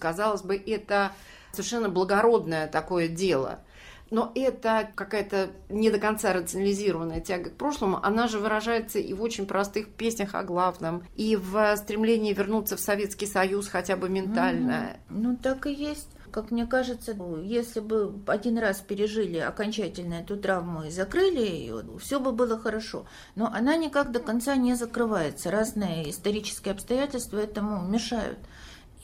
Казалось 0.00 0.40
бы, 0.40 0.56
это 0.56 1.12
совершенно 1.52 1.90
благородное 1.90 2.68
такое 2.68 3.08
дело. 3.08 3.58
Но 4.10 4.30
это 4.34 4.90
какая-то 4.94 5.50
не 5.68 5.90
до 5.90 5.98
конца 5.98 6.32
рационализированная 6.32 7.20
тяга 7.20 7.50
к 7.50 7.56
прошлому, 7.56 7.98
она 8.02 8.28
же 8.28 8.38
выражается 8.38 8.98
и 8.98 9.12
в 9.12 9.22
очень 9.22 9.46
простых 9.46 9.88
песнях 9.88 10.34
о 10.34 10.42
главном, 10.42 11.02
и 11.16 11.36
в 11.36 11.76
стремлении 11.76 12.32
вернуться 12.32 12.76
в 12.76 12.80
Советский 12.80 13.26
Союз 13.26 13.68
хотя 13.68 13.96
бы 13.96 14.08
ментально. 14.08 14.70
Mm-hmm. 14.70 14.96
Ну, 15.10 15.36
так 15.36 15.66
и 15.66 15.72
есть. 15.72 16.08
как 16.36 16.50
мне 16.50 16.66
кажется, 16.66 17.16
если 17.42 17.80
бы 17.80 18.12
один 18.26 18.58
раз 18.58 18.80
пережили 18.80 19.38
окончательно 19.38 20.14
эту 20.14 20.36
травму 20.36 20.84
и 20.84 20.90
закрыли 20.90 21.40
ее, 21.40 21.82
все 21.98 22.20
бы 22.20 22.30
было 22.32 22.58
хорошо. 22.58 23.06
Но 23.36 23.46
она 23.46 23.76
никак 23.76 24.12
до 24.12 24.20
конца 24.20 24.54
не 24.56 24.74
закрывается. 24.74 25.50
Разные 25.50 26.10
исторические 26.10 26.72
обстоятельства 26.72 27.38
этому 27.38 27.88
мешают. 27.88 28.38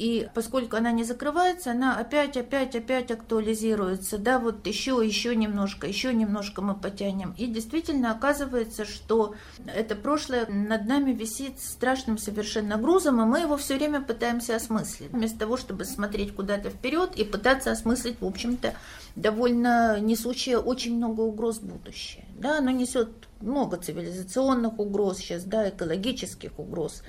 И 0.02 0.28
поскольку 0.34 0.74
она 0.74 0.90
не 0.90 1.04
закрывается, 1.04 1.70
она 1.70 1.96
опять, 1.96 2.36
опять, 2.36 2.74
опять 2.74 3.12
актуализируется. 3.12 4.18
Да, 4.18 4.40
вот 4.40 4.66
еще, 4.66 5.00
еще 5.00 5.36
немножко, 5.36 5.86
еще 5.86 6.12
немножко 6.12 6.60
мы 6.60 6.74
потянем. 6.74 7.36
И 7.38 7.46
действительно 7.46 8.10
оказывается, 8.10 8.84
что 8.84 9.36
это 9.64 9.94
прошлое 9.94 10.46
над 10.48 10.86
нами 10.86 11.12
висит 11.12 11.60
страшным 11.60 12.18
совершенно 12.18 12.78
грузом, 12.78 13.20
и 13.20 13.26
мы 13.26 13.42
его 13.42 13.56
все 13.56 13.76
время 13.76 14.00
пытаемся 14.00 14.56
осмыслить. 14.56 15.12
Вместо 15.12 15.38
того, 15.38 15.56
чтобы 15.56 15.84
смотреть 15.84 16.34
куда-то 16.34 16.70
вперед 16.70 17.14
и 17.14 17.22
пытаться 17.22 17.70
осмыслить, 17.70 18.20
в 18.20 18.26
общем-то, 18.26 18.74
довольно 19.14 20.00
несущее 20.00 20.58
очень 20.58 20.96
много 20.96 21.20
угроз 21.20 21.60
будущее. 21.60 22.24
Да, 22.36 22.58
оно 22.58 22.72
несет 22.72 23.28
много 23.40 23.76
цивилизационных 23.76 24.80
угроз 24.80 25.18
сейчас, 25.18 25.44
да, 25.44 25.68
экологических 25.68 26.58
угроз. 26.58 27.04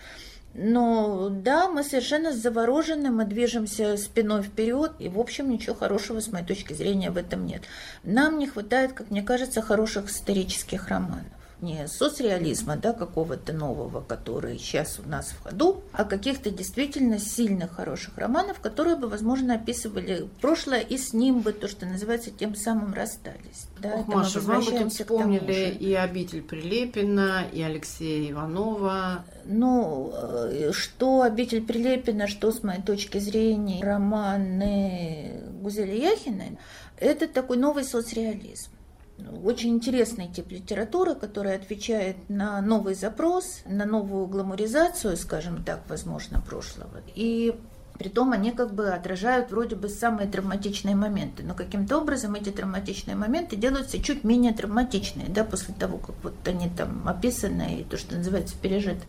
Но 0.56 1.30
да, 1.30 1.68
мы 1.68 1.84
совершенно 1.84 2.32
заворожены, 2.32 3.10
мы 3.10 3.26
движемся 3.26 3.98
спиной 3.98 4.44
вперед, 4.44 4.92
и, 5.00 5.10
в 5.10 5.20
общем, 5.20 5.50
ничего 5.50 5.76
хорошего, 5.76 6.20
с 6.20 6.32
моей 6.32 6.46
точки 6.46 6.74
зрения, 6.74 7.10
в 7.10 7.18
этом 7.18 7.46
нет. 7.46 7.64
Нам 8.04 8.38
не 8.38 8.48
хватает, 8.48 8.94
как 8.94 9.10
мне 9.10 9.24
кажется, 9.24 9.62
хороших 9.62 10.10
исторических 10.10 10.90
романов 10.90 11.26
не 11.64 11.88
соцреализма, 11.88 12.76
да, 12.76 12.94
какого-то 12.94 13.54
нового, 13.54 14.02
который 14.02 14.58
сейчас 14.58 15.00
у 15.04 15.08
нас 15.08 15.30
в 15.30 15.44
ходу, 15.44 15.82
а 15.94 16.04
каких-то 16.04 16.52
действительно 16.52 17.18
сильных, 17.20 17.72
хороших 17.72 18.18
романов, 18.18 18.60
которые 18.60 18.98
бы, 18.98 19.08
возможно, 19.08 19.56
описывали 19.56 20.28
прошлое, 20.42 20.82
и 20.82 20.98
с 20.98 21.14
ним 21.14 21.40
бы, 21.40 21.54
то, 21.54 21.68
что 21.68 21.86
называется, 21.86 22.32
тем 22.32 22.56
самым 22.56 22.94
расстались. 22.94 23.68
Да, 23.80 23.96
Ох, 23.96 24.08
Маша, 24.08 24.40
вы 24.42 24.60
бы 24.60 24.72
тут 24.72 24.94
вспомнили 24.94 25.76
и 25.80 25.94
«Обитель 25.94 26.42
Прилепина», 26.42 27.46
и 27.52 27.62
Алексея 27.62 28.32
Иванова. 28.32 29.26
Ну, 29.46 30.14
э, 30.14 30.72
что 30.74 31.22
«Обитель 31.22 31.64
Прилепина», 31.64 32.28
что, 32.28 32.52
с 32.52 32.64
моей 32.64 32.82
точки 32.82 33.20
зрения, 33.20 33.84
романы 33.84 35.42
Гузели 35.62 35.96
Яхиной, 35.96 36.58
это 36.98 37.28
такой 37.28 37.58
новый 37.58 37.84
соцреализм 37.84 38.73
очень 39.44 39.72
интересный 39.72 40.28
тип 40.28 40.52
литературы, 40.52 41.16
который 41.16 41.56
отвечает 41.56 42.18
на 42.30 42.62
новый 42.62 42.96
запрос, 42.96 43.62
на 43.66 43.86
новую 43.86 44.28
гламуризацию, 44.28 45.18
скажем 45.18 45.64
так, 45.64 45.82
возможно, 45.88 46.42
прошлого. 46.42 47.02
И 47.16 47.54
Притом 47.98 48.32
они 48.32 48.52
как 48.52 48.74
бы 48.74 48.90
отражают 48.90 49.52
вроде 49.52 49.76
бы 49.76 49.88
самые 49.88 50.28
травматичные 50.28 50.96
моменты, 50.96 51.44
но 51.44 51.54
каким-то 51.54 52.00
образом 52.00 52.34
эти 52.34 52.50
травматичные 52.50 53.16
моменты 53.16 53.56
делаются 53.56 54.02
чуть 54.02 54.24
менее 54.24 54.52
травматичные, 54.52 55.30
да, 55.30 55.44
после 55.44 55.76
того, 55.76 56.00
как 56.00 56.16
вот 56.24 56.34
они 56.48 56.70
там 56.70 57.08
описаны 57.08 57.82
и 57.82 57.84
то, 57.84 57.98
что 57.98 58.16
называется, 58.16 58.56
пережито. 58.60 59.04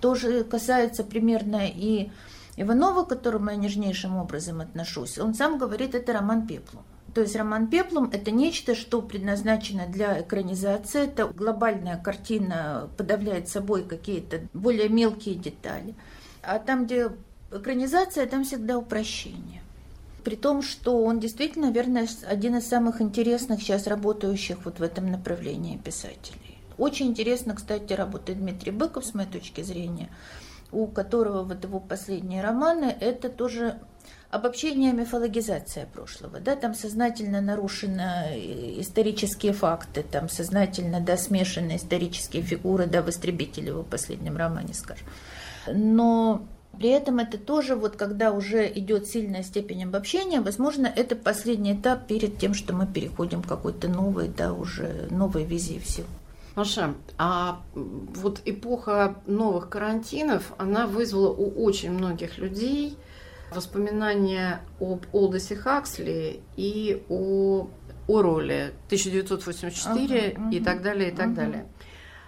Тоже 0.00 0.42
касается 0.42 1.04
примерно 1.04 1.62
и 1.68 2.10
Иванова, 2.56 3.04
к 3.04 3.08
которому 3.08 3.50
я 3.50 3.56
нежнейшим 3.56 4.16
образом 4.16 4.60
отношусь. 4.60 5.18
Он 5.18 5.32
сам 5.32 5.58
говорит, 5.58 5.94
это 5.94 6.12
роман 6.12 6.46
пеплом. 6.46 6.84
То 7.14 7.22
есть 7.22 7.36
роман 7.36 7.68
«Пеплом»— 7.68 8.10
это 8.12 8.30
нечто, 8.30 8.74
что 8.74 9.00
предназначено 9.00 9.86
для 9.86 10.20
экранизации. 10.20 11.04
Это 11.04 11.26
глобальная 11.26 11.96
картина 11.96 12.88
подавляет 12.96 13.48
собой 13.48 13.84
какие-то 13.84 14.42
более 14.52 14.88
мелкие 14.88 15.34
детали. 15.34 15.94
А 16.42 16.58
там, 16.58 16.84
где 16.84 17.10
экранизация, 17.50 18.26
там 18.26 18.44
всегда 18.44 18.78
упрощение. 18.78 19.62
При 20.22 20.36
том, 20.36 20.62
что 20.62 21.02
он 21.02 21.20
действительно, 21.20 21.68
наверное, 21.68 22.06
один 22.26 22.56
из 22.56 22.68
самых 22.68 23.00
интересных 23.00 23.62
сейчас 23.62 23.86
работающих 23.86 24.64
вот 24.64 24.78
в 24.78 24.82
этом 24.82 25.10
направлении 25.10 25.78
писателей. 25.78 26.58
Очень 26.76 27.08
интересно, 27.08 27.54
кстати, 27.54 27.92
работает 27.94 28.38
Дмитрий 28.38 28.70
Быков, 28.70 29.06
с 29.06 29.14
моей 29.14 29.28
точки 29.28 29.62
зрения, 29.62 30.10
у 30.70 30.86
которого 30.86 31.42
вот 31.42 31.64
его 31.64 31.80
последние 31.80 32.42
романы– 32.42 32.94
это 33.00 33.30
тоже 33.30 33.78
обобщение, 34.30 34.92
мифологизация 34.92 35.86
прошлого, 35.86 36.40
да, 36.40 36.56
там 36.56 36.74
сознательно 36.74 37.40
нарушены 37.40 38.02
э, 38.30 38.80
исторические 38.80 39.52
факты, 39.52 40.02
там 40.02 40.28
сознательно, 40.28 41.00
да, 41.00 41.16
смешаны 41.16 41.76
исторические 41.76 42.42
фигуры, 42.42 42.86
да, 42.86 43.02
в 43.02 43.08
«Истребителе» 43.08 43.72
в 43.72 43.84
последнем 43.84 44.36
романе, 44.36 44.74
скажем. 44.74 45.06
Но 45.72 46.46
при 46.78 46.90
этом 46.90 47.18
это 47.18 47.38
тоже, 47.38 47.74
вот 47.74 47.96
когда 47.96 48.32
уже 48.32 48.70
идет 48.72 49.06
сильная 49.06 49.42
степень 49.42 49.84
обобщения, 49.84 50.40
возможно, 50.40 50.86
это 50.86 51.16
последний 51.16 51.72
этап 51.72 52.06
перед 52.06 52.38
тем, 52.38 52.54
что 52.54 52.74
мы 52.74 52.86
переходим 52.86 53.42
к 53.42 53.48
какой-то 53.48 53.88
новой, 53.88 54.28
да, 54.28 54.52
уже 54.52 55.08
новой 55.10 55.44
визии 55.44 55.78
всего. 55.78 56.06
Маша, 56.54 56.94
а 57.16 57.62
вот 57.74 58.42
эпоха 58.44 59.16
новых 59.26 59.68
карантинов, 59.68 60.52
она 60.58 60.86
вызвала 60.86 61.28
у 61.28 61.62
очень 61.62 61.92
многих 61.92 62.38
людей 62.38 62.96
воспоминания 63.50 64.60
об 64.80 65.04
Олдосе 65.12 65.56
Хаксли 65.56 66.40
и 66.56 67.04
о 67.08 67.68
Ороле 68.08 68.72
1984 68.86 70.34
ага, 70.36 70.50
и 70.50 70.60
так 70.60 70.82
далее, 70.82 71.10
и 71.10 71.14
так 71.14 71.26
ага. 71.26 71.34
далее. 71.34 71.66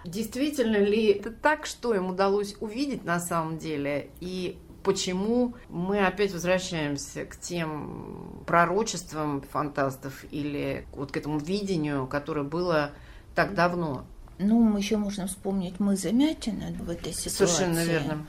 Действительно 0.05 0.77
ли 0.77 1.07
это 1.07 1.31
так, 1.31 1.67
что 1.67 1.95
им 1.95 2.09
удалось 2.09 2.57
увидеть 2.61 3.05
на 3.05 3.21
самом 3.21 3.59
деле, 3.59 4.11
и 4.21 4.59
почему 4.83 5.55
мы 5.69 6.07
опять 6.07 6.33
возвращаемся 6.33 7.25
к 7.27 7.37
тем 7.37 8.43
пророчествам 8.47 9.43
фантастов 9.43 10.25
или 10.31 10.87
вот 10.93 11.13
к 11.13 11.17
этому 11.17 11.39
видению, 11.39 12.07
которое 12.07 12.45
было 12.45 12.93
так 13.35 13.55
давно? 13.55 14.05
Ну, 14.39 14.63
мы 14.63 14.79
еще 14.79 14.97
можем 14.97 15.29
вспомнить 15.29 15.79
мы 15.81 15.97
Замятина 15.97 16.73
в 16.79 16.89
этой 16.89 17.13
ситуации. 17.13 17.29
Совершенно 17.29 17.85
верно. 17.85 18.27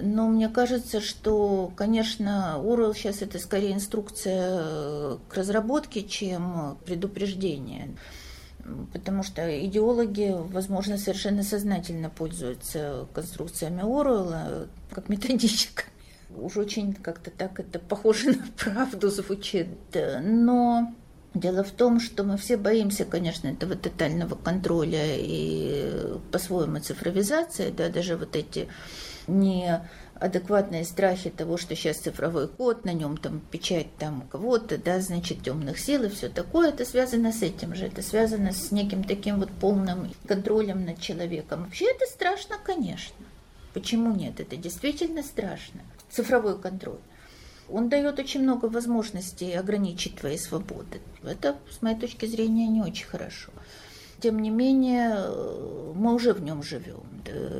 Но 0.00 0.28
мне 0.28 0.48
кажется, 0.48 1.00
что, 1.00 1.72
конечно, 1.76 2.60
Урал 2.62 2.94
сейчас 2.94 3.22
это 3.22 3.38
скорее 3.38 3.72
инструкция 3.72 4.60
э, 4.60 5.18
к 5.28 5.34
разработке, 5.34 6.02
чем 6.02 6.78
предупреждение. 6.84 7.96
Потому 8.92 9.22
что 9.22 9.66
идеологи, 9.66 10.34
возможно, 10.36 10.98
совершенно 10.98 11.42
сознательно 11.42 12.10
пользуются 12.10 13.06
конструкциями 13.14 13.80
Оруэлла 13.80 14.68
как 14.90 15.08
методичками. 15.08 15.88
Уж 16.36 16.58
очень 16.58 16.92
как-то 16.92 17.30
так 17.30 17.58
это 17.58 17.78
похоже 17.78 18.32
на 18.32 18.46
правду 18.56 19.08
звучит. 19.08 19.68
Но 20.22 20.92
Дело 21.34 21.62
в 21.62 21.70
том, 21.70 22.00
что 22.00 22.24
мы 22.24 22.36
все 22.38 22.56
боимся, 22.56 23.04
конечно, 23.04 23.48
этого 23.48 23.76
тотального 23.76 24.34
контроля 24.34 25.14
и 25.16 26.18
по-своему 26.32 26.80
цифровизации, 26.80 27.70
да, 27.70 27.90
даже 27.90 28.16
вот 28.16 28.34
эти 28.34 28.68
неадекватные 29.28 30.84
страхи 30.84 31.30
того, 31.30 31.56
что 31.56 31.76
сейчас 31.76 31.98
цифровой 31.98 32.48
код, 32.48 32.84
на 32.84 32.92
нем 32.92 33.16
там 33.16 33.40
печать 33.40 33.88
там 33.98 34.22
кого-то, 34.30 34.78
да, 34.78 35.00
значит, 35.00 35.42
темных 35.42 35.78
сил 35.78 36.04
и 36.04 36.08
все 36.08 36.28
такое, 36.28 36.70
это 36.70 36.84
связано 36.84 37.32
с 37.32 37.42
этим 37.42 37.74
же, 37.74 37.86
это 37.86 38.02
связано 38.02 38.52
с 38.52 38.72
неким 38.72 39.04
таким 39.04 39.38
вот 39.38 39.50
полным 39.50 40.12
контролем 40.26 40.84
над 40.84 41.00
человеком. 41.00 41.64
Вообще 41.64 41.90
это 41.90 42.06
страшно, 42.06 42.56
конечно. 42.62 43.14
Почему 43.74 44.14
нет? 44.14 44.40
Это 44.40 44.56
действительно 44.56 45.22
страшно. 45.22 45.80
Цифровой 46.10 46.58
контроль. 46.58 46.98
Он 47.70 47.90
дает 47.90 48.18
очень 48.18 48.42
много 48.42 48.66
возможностей 48.66 49.52
ограничить 49.52 50.16
твои 50.16 50.38
свободы. 50.38 51.00
Это, 51.22 51.56
с 51.70 51.82
моей 51.82 51.98
точки 51.98 52.24
зрения, 52.24 52.66
не 52.66 52.80
очень 52.80 53.06
хорошо. 53.06 53.50
Тем 54.20 54.40
не 54.40 54.50
менее, 54.50 55.14
мы 55.94 56.14
уже 56.14 56.32
в 56.32 56.42
нем 56.42 56.62
живем. 56.62 57.02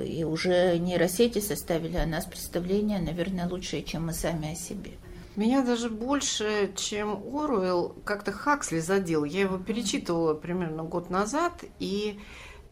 И 0.04 0.24
уже 0.24 0.78
нейросети 0.78 1.40
составили 1.40 1.96
о 1.96 2.06
нас 2.06 2.24
представление, 2.24 2.98
наверное, 2.98 3.48
лучшее, 3.48 3.82
чем 3.82 4.06
мы 4.06 4.12
сами 4.12 4.52
о 4.52 4.54
себе. 4.54 4.92
Меня 5.36 5.62
даже 5.62 5.88
больше, 5.88 6.72
чем 6.74 7.22
Оруэлл, 7.32 7.94
как-то 8.04 8.32
Хаксли 8.32 8.80
задел. 8.80 9.24
Я 9.24 9.42
его 9.42 9.58
перечитывала 9.58 10.34
примерно 10.34 10.82
год 10.82 11.10
назад, 11.10 11.62
и 11.78 12.18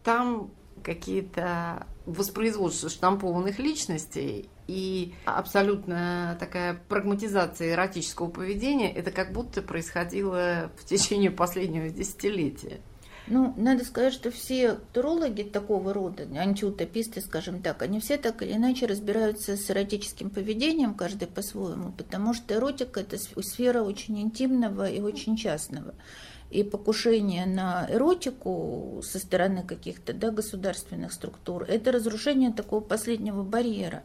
там 0.03 0.51
какие-то 0.83 1.87
воспроизводства 2.07 2.89
штампованных 2.89 3.59
личностей 3.59 4.49
и 4.69 5.15
абсолютно 5.25 6.37
такая 6.41 6.81
прагматизация 6.89 7.73
эротического 7.73 8.29
поведения, 8.29 8.93
это 8.93 9.11
как 9.11 9.33
будто 9.33 9.63
происходило 9.63 10.71
в 10.77 10.85
течение 10.85 11.31
последнего 11.33 11.89
десятилетия. 11.89 12.81
Ну, 13.29 13.55
надо 13.57 13.85
сказать, 13.85 14.13
что 14.13 14.31
все 14.31 14.79
турологи 14.93 15.43
такого 15.43 15.93
рода, 15.93 16.29
антиутописты, 16.37 17.21
скажем 17.21 17.61
так, 17.61 17.83
они 17.83 17.99
все 17.99 18.19
так 18.19 18.41
или 18.43 18.53
иначе 18.53 18.87
разбираются 18.87 19.57
с 19.57 19.69
эротическим 19.69 20.31
поведением, 20.31 20.95
каждый 20.95 21.27
по-своему, 21.27 21.91
потому 21.91 22.35
что 22.35 22.55
эротика– 22.55 23.01
это 23.03 23.19
сфера 23.19 23.83
очень 23.83 24.21
интимного 24.21 24.89
и 24.89 25.01
очень 25.01 25.37
частного. 25.37 25.95
И 26.51 26.63
покушение 26.63 27.47
на 27.47 27.89
эротику 27.91 29.03
со 29.03 29.19
стороны 29.19 29.65
каких-то 29.65 30.13
да, 30.13 30.31
государственных 30.31 31.13
структур– 31.13 31.65
это 31.69 31.91
разрушение 31.91 32.53
такого 32.53 32.81
последнего 32.81 33.43
барьера. 33.43 34.05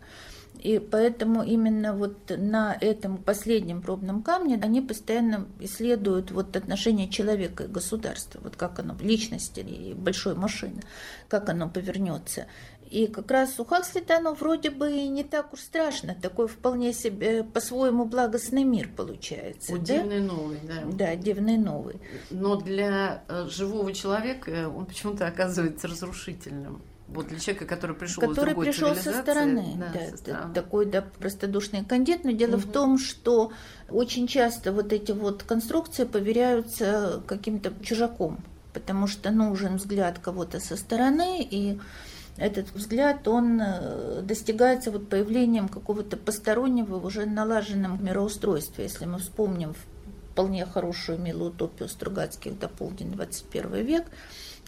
И 0.60 0.78
поэтому 0.78 1.42
именно 1.42 1.94
вот 1.94 2.32
на 2.38 2.78
этом 2.80 3.18
последнем 3.18 3.82
пробном 3.82 4.22
камне 4.22 4.60
они 4.62 4.80
постоянно 4.82 5.48
исследуют 5.60 6.30
вот 6.30 6.56
отношение 6.56 7.10
человека 7.10 7.64
и 7.64 7.68
государства, 7.68 8.40
вот 8.44 8.56
как 8.56 8.78
оно, 8.80 8.96
личности 9.02 9.62
и 9.62 9.94
большой 9.96 10.36
машины, 10.36 10.82
как 11.28 11.50
оно 11.50 11.68
повернется. 11.68 12.46
И 12.92 13.08
как 13.08 13.32
раз 13.32 13.58
у 13.58 13.64
Хакслита 13.64 14.18
оно 14.18 14.34
вроде 14.34 14.70
бы 14.70 14.92
и 14.92 15.08
не 15.08 15.24
так 15.24 15.54
уж 15.54 15.62
страшно, 15.62 16.14
такой 16.14 16.50
вполне 16.50 16.92
себе 16.92 17.44
по-своему 17.44 18.04
благостный 18.04 18.66
мир 18.66 18.90
получается. 18.96 19.78
Да? 19.78 19.80
дивный 19.80 20.20
новый, 20.20 20.60
да. 20.62 20.84
Да, 20.92 21.16
дивный 21.16 21.58
новый. 21.58 21.96
Но 22.30 22.58
для 22.58 23.24
э, 23.30 23.48
живого 23.50 23.94
человека 23.94 24.70
он 24.70 24.86
почему-то 24.86 25.26
оказывается 25.26 25.88
разрушительным. 25.88 26.82
Вот 27.14 27.28
для 27.28 27.40
человека, 27.40 27.66
который 27.66 27.96
пришел 27.96 28.22
который 28.22 28.54
из 28.54 28.60
пришел 28.60 28.96
со 28.96 29.14
стороны, 29.14 29.74
да, 29.76 29.92
да, 29.94 30.10
со 30.12 30.18
стороны. 30.18 30.54
такой 30.54 30.86
да, 30.86 31.02
простодушный 31.02 31.84
кандидат. 31.84 32.24
Но 32.24 32.32
дело 32.32 32.58
Мгм. 32.58 32.60
в 32.60 32.72
том, 32.72 32.98
что 32.98 33.52
очень 33.90 34.28
часто 34.28 34.72
вот 34.72 34.94
эти 34.94 35.12
вот 35.12 35.44
конструкции 35.44 36.06
поверяются 36.06 37.22
каким-то 37.28 37.74
чужаком, 37.84 38.40
потому 38.74 39.08
что 39.08 39.30
нужен 39.32 39.76
взгляд 39.76 40.20
кого-то 40.20 40.60
со 40.60 40.78
стороны, 40.78 41.42
и 41.44 41.80
этот 42.38 42.72
взгляд, 42.74 43.28
он 43.28 43.62
э, 43.62 44.22
достигается 44.24 44.90
вот 44.90 45.10
появлением 45.10 45.68
какого-то 45.68 46.16
постороннего, 46.18 46.98
в 46.98 47.06
уже 47.06 47.26
налаженном 47.26 48.04
мироустройстве. 48.04 48.86
Если 48.86 49.06
мы 49.06 49.20
вспомним 49.20 49.76
вполне 50.32 50.66
хорошую 50.66 51.20
милую 51.20 51.52
утопию 51.52 51.90
Стругацких 51.90 52.58
до 52.58 52.70
полдень 52.70 53.12
21 53.12 53.86
век, 53.86 54.06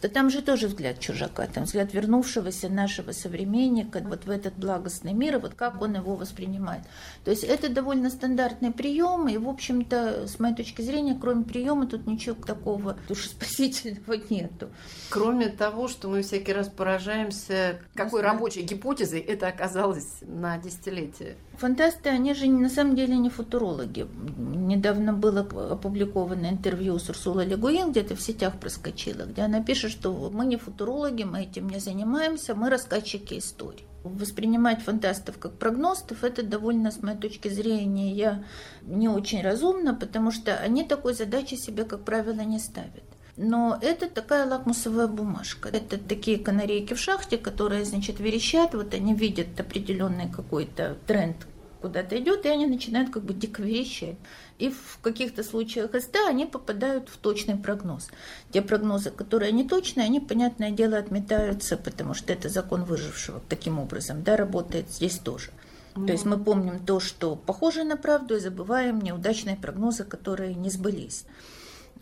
то 0.00 0.08
там 0.08 0.28
же 0.30 0.42
тоже 0.42 0.68
взгляд 0.68 1.00
чужака, 1.00 1.46
там 1.46 1.64
взгляд 1.64 1.94
вернувшегося 1.94 2.68
нашего 2.68 3.12
современника 3.12 4.00
вот 4.04 4.24
в 4.26 4.30
этот 4.30 4.54
благостный 4.54 5.12
мир, 5.14 5.36
и 5.36 5.40
вот 5.40 5.54
как 5.54 5.80
он 5.80 5.94
его 5.96 6.14
воспринимает. 6.14 6.82
То 7.24 7.30
есть 7.30 7.44
это 7.44 7.68
довольно 7.68 8.10
стандартный 8.10 8.70
прием, 8.70 9.28
и, 9.28 9.36
в 9.38 9.48
общем-то, 9.48 10.26
с 10.28 10.38
моей 10.38 10.54
точки 10.54 10.82
зрения, 10.82 11.16
кроме 11.18 11.44
приема, 11.44 11.86
тут 11.86 12.06
ничего 12.06 12.34
такого 12.34 12.96
душеспасительного 13.08 14.20
нету. 14.30 14.68
Кроме 15.08 15.48
того, 15.48 15.88
что 15.88 16.08
мы 16.08 16.22
всякий 16.22 16.52
раз 16.52 16.68
поражаемся, 16.68 17.80
какой 17.94 18.22
Да. 18.22 18.32
рабочей 18.32 18.62
гипотезой 18.62 19.20
это 19.20 19.48
оказалось 19.48 20.20
на 20.22 20.58
десятилетие. 20.58 21.36
Фантасты, 21.56 22.08
они 22.08 22.34
же 22.34 22.46
на 22.46 22.68
самом 22.68 22.96
деле 22.96 23.16
не 23.16 23.30
футурологи. 23.30 24.06
Недавно 24.36 25.12
было 25.12 25.40
опубликовано 25.40 26.48
интервью 26.48 26.98
с 26.98 27.08
Урсулой 27.08 27.46
Легуин, 27.46 27.92
где-то 27.92 28.16
в 28.16 28.20
сетях 28.20 28.58
проскочило, 28.58 29.22
где 29.22 29.42
она 29.42 29.62
пишет, 29.62 29.92
что 29.94 30.30
мы 30.32 30.44
не 30.46 30.56
футурологи, 30.56 31.22
мы 31.24 31.42
этим 31.42 31.68
не 31.68 31.78
занимаемся, 31.78 32.54
мы 32.54 32.70
рассказчики 32.70 33.38
историй. 33.38 33.86
Воспринимать 34.02 34.82
фантастов 34.82 35.38
как 35.38 35.52
прогностов, 35.58 36.24
это 36.24 36.42
довольно, 36.42 36.90
с 36.90 37.02
моей 37.02 37.18
точки 37.18 37.48
зрения, 37.48 38.12
я 38.12 38.44
не 38.82 39.08
очень 39.08 39.42
разумно, 39.42 39.94
потому 39.94 40.30
что 40.30 40.56
они 40.56 40.84
такой 40.84 41.14
задачи 41.14 41.54
себе, 41.54 41.84
как 41.84 42.04
правило, 42.04 42.40
не 42.40 42.58
ставят. 42.58 43.04
Но 43.36 43.78
это 43.80 44.08
такая 44.08 44.46
лакмусовая 44.46 45.08
бумажка. 45.08 45.68
Это 45.68 45.98
такие 45.98 46.38
канарейки 46.38 46.94
в 46.94 47.00
шахте, 47.00 47.38
которые, 47.38 47.84
значит, 47.84 48.20
верещат, 48.20 48.74
вот 48.74 48.94
они 48.94 49.14
видят 49.14 49.58
определенный 49.58 50.30
какой-то 50.30 50.96
тренд 51.06 51.36
куда-то 51.84 52.18
идет, 52.18 52.46
и 52.46 52.48
они 52.48 52.64
начинают 52.64 53.10
как 53.10 53.24
бы 53.24 53.34
дико 53.34 53.60
верещать. 53.60 54.16
И 54.58 54.70
в 54.70 54.98
каких-то 55.02 55.44
случаях 55.44 55.90
СТ 55.94 56.16
они 56.26 56.46
попадают 56.46 57.10
в 57.10 57.18
точный 57.18 57.56
прогноз. 57.56 58.08
Те 58.52 58.62
прогнозы, 58.62 59.10
которые 59.10 59.52
не 59.52 59.68
точные, 59.68 60.06
они, 60.06 60.18
понятное 60.18 60.70
дело, 60.70 60.96
отметаются, 60.96 61.76
потому 61.76 62.14
что 62.14 62.32
это 62.32 62.48
закон 62.48 62.84
выжившего 62.84 63.42
таким 63.50 63.78
образом, 63.78 64.22
да, 64.22 64.34
работает 64.38 64.90
здесь 64.90 65.18
тоже. 65.18 65.50
То 65.94 66.10
есть 66.10 66.24
мы 66.24 66.38
помним 66.38 66.84
то, 66.84 67.00
что 67.00 67.36
похоже 67.36 67.84
на 67.84 67.98
правду, 67.98 68.36
и 68.36 68.40
забываем 68.40 69.00
неудачные 69.00 69.56
прогнозы, 69.56 70.04
которые 70.04 70.54
не 70.54 70.70
сбылись. 70.70 71.26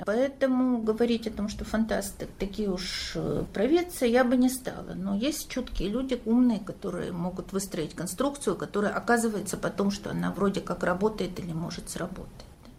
Поэтому 0.05 0.83
говорить 0.83 1.27
о 1.27 1.31
том, 1.31 1.49
что 1.49 1.65
фантасты 1.65 2.27
такие 2.39 2.71
уж 2.71 3.13
э, 3.15 3.45
провидцы, 3.53 4.07
я 4.07 4.25
бы 4.25 4.37
не 4.37 4.49
стала. 4.49 4.95
Но 4.95 5.15
есть 5.15 5.49
чуткие 5.49 5.91
люди, 5.91 6.21
умные, 6.25 6.61
которые 6.61 7.13
могут 7.13 7.53
выстроить 7.53 7.95
конструкцию, 7.95 8.57
которая 8.57 8.93
оказывается 8.93 9.57
потом, 9.57 9.91
что 9.91 10.11
она 10.11 10.33
вроде 10.33 10.61
как 10.61 10.83
работает 10.83 11.39
или 11.39 11.53
может 11.53 11.91
сработать. 11.91 12.33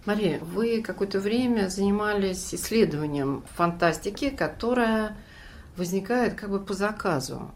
Мария, 0.05 0.39
вы 0.39 0.81
какое-то 0.81 1.19
время 1.19 1.69
занимались 1.69 2.53
исследованием 2.53 3.43
фантастики, 3.55 4.29
которая 4.29 5.15
возникает 5.77 6.33
как 6.33 6.49
бы 6.49 6.59
по 6.59 6.73
заказу. 6.73 7.51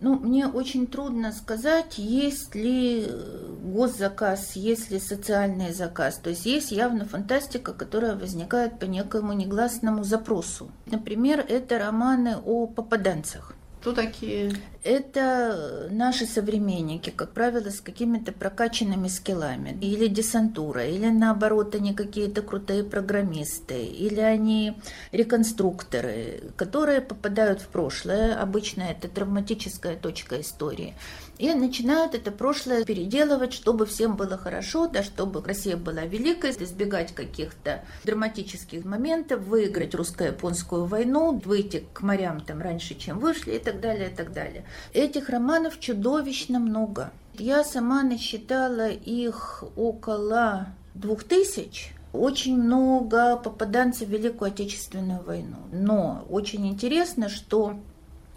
Ну, 0.00 0.18
мне 0.18 0.46
очень 0.46 0.86
трудно 0.86 1.30
сказать, 1.30 1.98
есть 1.98 2.54
ли 2.54 3.04
э, 3.06 3.54
госзаказ, 3.62 4.56
есть 4.56 4.90
ли 4.90 4.98
социальный 4.98 5.74
заказ. 5.74 6.16
То 6.16 6.30
есть 6.30 6.46
есть 6.46 6.72
явно 6.72 7.04
фантастика, 7.04 7.74
которая 7.74 8.16
возникает 8.16 8.78
по 8.78 8.86
некому 8.86 9.34
негласному 9.34 10.02
запросу. 10.02 10.70
Например, 10.86 11.44
это 11.46 11.78
романы 11.78 12.36
о 12.44 12.66
попаданцах. 12.66 13.54
Кто 13.80 13.94
такие? 13.94 14.52
Это 14.84 15.88
наши 15.90 16.26
современники, 16.26 17.08
как 17.08 17.32
правило, 17.32 17.70
с 17.70 17.80
какими-то 17.80 18.30
прокачанными 18.30 19.08
скиллами. 19.08 19.78
Или 19.80 20.06
десантура, 20.06 20.84
или 20.84 21.06
наоборот, 21.06 21.74
они 21.74 21.94
какие-то 21.94 22.42
крутые 22.42 22.84
программисты, 22.84 23.82
или 23.84 24.20
они 24.20 24.74
реконструкторы, 25.12 26.52
которые 26.56 27.00
попадают 27.00 27.62
в 27.62 27.68
прошлое. 27.68 28.38
Обычно 28.38 28.82
это 28.82 29.08
травматическая 29.08 29.96
точка 29.96 30.42
истории. 30.42 30.94
И 31.40 31.54
начинают 31.54 32.14
это 32.14 32.32
прошлое 32.32 32.84
переделывать, 32.84 33.54
чтобы 33.54 33.86
всем 33.86 34.14
было 34.14 34.36
хорошо, 34.36 34.88
да, 34.88 35.02
чтобы 35.02 35.42
Россия 35.42 35.74
была 35.74 36.02
великой, 36.02 36.50
избегать 36.50 37.14
каких-то 37.14 37.82
драматических 38.04 38.84
моментов, 38.84 39.40
выиграть 39.44 39.94
русско-японскую 39.94 40.84
войну, 40.84 41.40
выйти 41.42 41.86
к 41.94 42.02
морям 42.02 42.42
там 42.42 42.60
раньше, 42.60 42.94
чем 42.94 43.18
вышли 43.18 43.52
и 43.52 43.58
так 43.58 43.80
далее, 43.80 44.10
и 44.10 44.14
так 44.14 44.34
далее. 44.34 44.66
Этих 44.92 45.30
романов 45.30 45.80
чудовищно 45.80 46.58
много. 46.58 47.10
Я 47.32 47.64
сама 47.64 48.02
насчитала 48.02 48.90
их 48.90 49.64
около 49.76 50.66
двух 50.92 51.24
тысяч. 51.24 51.94
Очень 52.12 52.60
много 52.60 53.38
попаданцев 53.38 54.08
в 54.08 54.10
Великую 54.10 54.48
Отечественную 54.48 55.22
войну. 55.22 55.56
Но 55.72 56.26
очень 56.28 56.68
интересно, 56.68 57.30
что 57.30 57.80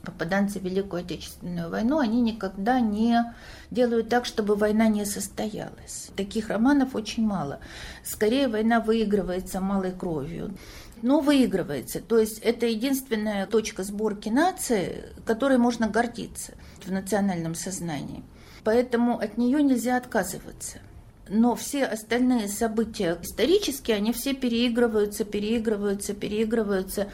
попаданцы 0.04 0.60
в 0.60 0.64
Великую 0.64 1.02
Отечественную 1.02 1.70
войну, 1.70 2.00
они 2.00 2.22
никогда 2.22 2.80
не 2.80 3.34
делают 3.72 4.10
так, 4.10 4.26
чтобы 4.26 4.56
война 4.56 4.88
не 4.88 5.06
состоялась. 5.06 6.10
Таких 6.16 6.50
романов 6.50 6.94
очень 6.96 7.26
мало. 7.26 7.60
Скорее, 8.04 8.48
война 8.48 8.80
выигрывается 8.80 9.62
малой 9.62 9.92
кровью. 9.92 10.56
Но 11.02 11.20
выигрывается. 11.20 12.00
То 12.00 12.18
есть 12.18 12.40
это 12.40 12.66
единственная 12.66 13.46
точка 13.46 13.84
сборки 13.84 14.30
нации, 14.30 15.10
которой 15.26 15.58
можно 15.58 15.88
гордиться 15.88 16.54
в 16.86 16.92
национальном 16.92 17.56
сознании. 17.56 18.24
Поэтому 18.64 19.20
от 19.20 19.38
нее 19.38 19.62
нельзя 19.62 19.98
отказываться. 19.98 20.80
Но 21.30 21.56
все 21.56 21.86
остальные 21.86 22.50
события 22.50 23.18
исторические, 23.22 23.98
они 23.98 24.12
все 24.12 24.34
переигрываются, 24.34 25.24
переигрываются, 25.24 26.14
переигрываются. 26.14 27.10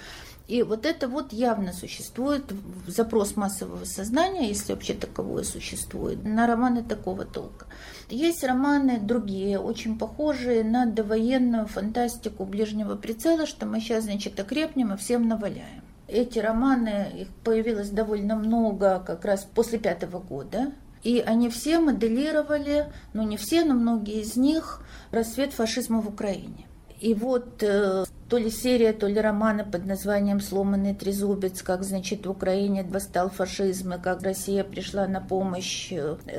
И 0.50 0.64
вот 0.64 0.88
это 0.88 1.08
вот 1.08 1.32
явно 1.32 1.74
существует 1.74 2.44
запрос 2.88 3.36
массового 3.36 3.86
сознания, 3.86 4.48
если 4.48 4.74
вообще 4.74 4.96
таковое 4.96 5.44
существует, 5.44 6.24
на 6.24 6.48
романы 6.48 6.84
такого 6.84 7.24
толка. 7.24 7.68
Есть 8.10 8.44
романы 8.44 9.00
другие, 9.00 9.60
очень 9.60 10.00
похожие 10.00 10.64
на 10.64 10.88
довоенную 10.88 11.68
фантастику 11.68 12.46
ближнего 12.46 12.96
прицела, 12.96 13.46
что 13.46 13.68
мы 13.68 13.80
сейчас, 13.80 14.06
значит, 14.06 14.40
окрепнем 14.40 14.92
и 14.92 14.98
всем 14.98 15.28
наваляем. 15.28 15.84
Эти 16.08 16.40
романы, 16.40 17.06
их 17.16 17.28
появилось 17.44 17.92
довольно 17.92 18.36
много 18.36 19.04
как 19.06 19.26
раз 19.26 19.44
после 19.54 19.78
пятого 19.78 20.18
года, 20.18 20.72
и 21.04 21.20
они 21.20 21.50
все 21.50 21.78
моделировали, 21.80 22.88
ну 23.14 23.22
не 23.22 23.38
все, 23.38 23.66
но 23.66 23.76
многие 23.76 24.22
из 24.22 24.36
них, 24.36 24.82
расцвет 25.12 25.54
фашизма 25.54 26.02
в 26.02 26.08
Украине. 26.08 26.66
И 27.00 27.14
вот 27.14 27.62
э, 27.62 28.06
то 28.30 28.38
ли 28.38 28.50
серия, 28.52 28.94
то 28.94 29.08
ли 29.08 29.20
романы 29.20 29.66
под 29.66 29.86
названием 29.86 30.40
«Сломанный 30.40 30.94
трезубец», 30.94 31.62
как, 31.64 31.84
значит, 31.84 32.26
в 32.26 32.30
Украине 32.30 32.84
восстал 32.84 33.30
фашизм, 33.30 33.94
и 33.94 34.00
как 34.00 34.22
Россия 34.22 34.64
пришла 34.64 35.08
на 35.08 35.20
помощь. 35.20 35.92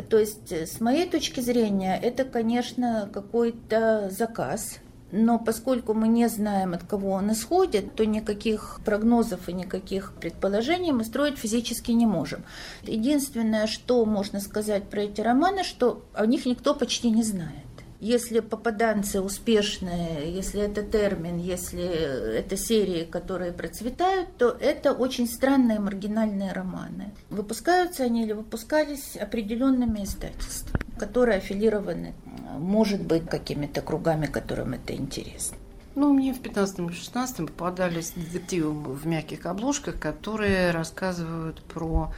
То 0.08 0.18
есть, 0.18 0.52
с 0.52 0.80
моей 0.80 1.08
точки 1.08 1.40
зрения, 1.40 1.98
это, 2.00 2.24
конечно, 2.24 3.10
какой-то 3.12 4.08
заказ, 4.10 4.78
но 5.12 5.40
поскольку 5.40 5.92
мы 5.92 6.06
не 6.06 6.28
знаем, 6.28 6.72
от 6.72 6.84
кого 6.84 7.10
он 7.10 7.32
исходит, 7.32 7.96
то 7.96 8.06
никаких 8.06 8.80
прогнозов 8.84 9.48
и 9.48 9.52
никаких 9.52 10.12
предположений 10.20 10.92
мы 10.92 11.04
строить 11.04 11.36
физически 11.36 11.90
не 11.90 12.06
можем. 12.06 12.44
Единственное, 12.82 13.66
что 13.66 14.04
можно 14.04 14.38
сказать 14.38 14.84
про 14.84 15.02
эти 15.02 15.20
романы, 15.20 15.64
что 15.64 16.04
о 16.14 16.26
них 16.26 16.46
никто 16.46 16.74
почти 16.74 17.10
не 17.10 17.24
знает. 17.24 17.69
Если 18.00 18.40
попаданцы 18.40 19.20
успешные, 19.20 20.32
если 20.34 20.62
это 20.62 20.82
термин, 20.82 21.36
если 21.38 21.84
это 21.84 22.56
серии, 22.56 23.04
которые 23.04 23.52
процветают, 23.52 24.34
то 24.38 24.56
это 24.58 24.92
очень 24.92 25.28
странные 25.28 25.80
маргинальные 25.80 26.52
романы. 26.52 27.12
Выпускаются 27.28 28.04
они 28.04 28.24
или 28.24 28.32
выпускались 28.32 29.16
определенными 29.16 30.02
издательствами. 30.04 30.80
которые 31.00 31.38
аффилированы, 31.38 32.12
может 32.58 33.00
быть, 33.00 33.26
какими-то 33.26 33.80
кругами, 33.80 34.26
которым 34.26 34.74
это 34.74 34.94
интересно. 34.94 35.56
Ну, 35.94 36.12
мне 36.12 36.34
в 36.34 36.42
15-16 36.42 37.46
попадались 37.46 38.12
детективы 38.14 38.70
в 38.70 39.06
мягких 39.06 39.46
обложках, 39.46 39.98
которые 39.98 40.72
рассказывают 40.72 41.62
про 41.62 42.12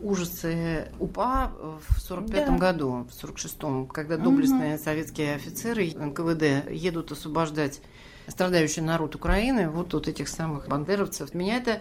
ужасы 0.00 0.88
УПА 0.98 1.52
в 1.88 2.00
45 2.00 2.46
да. 2.46 2.56
году, 2.56 3.06
в 3.10 3.24
46-м, 3.24 3.86
когда 3.86 4.16
доблестные 4.16 4.74
угу. 4.74 4.82
советские 4.82 5.34
офицеры 5.34 5.92
НКВД 5.94 6.70
едут 6.70 7.12
освобождать 7.12 7.80
страдающий 8.28 8.80
народ 8.80 9.14
Украины, 9.14 9.68
вот 9.68 9.94
от 9.94 10.08
этих 10.08 10.28
самых 10.28 10.68
бандеровцев. 10.68 11.32
Меня 11.34 11.58
это 11.58 11.80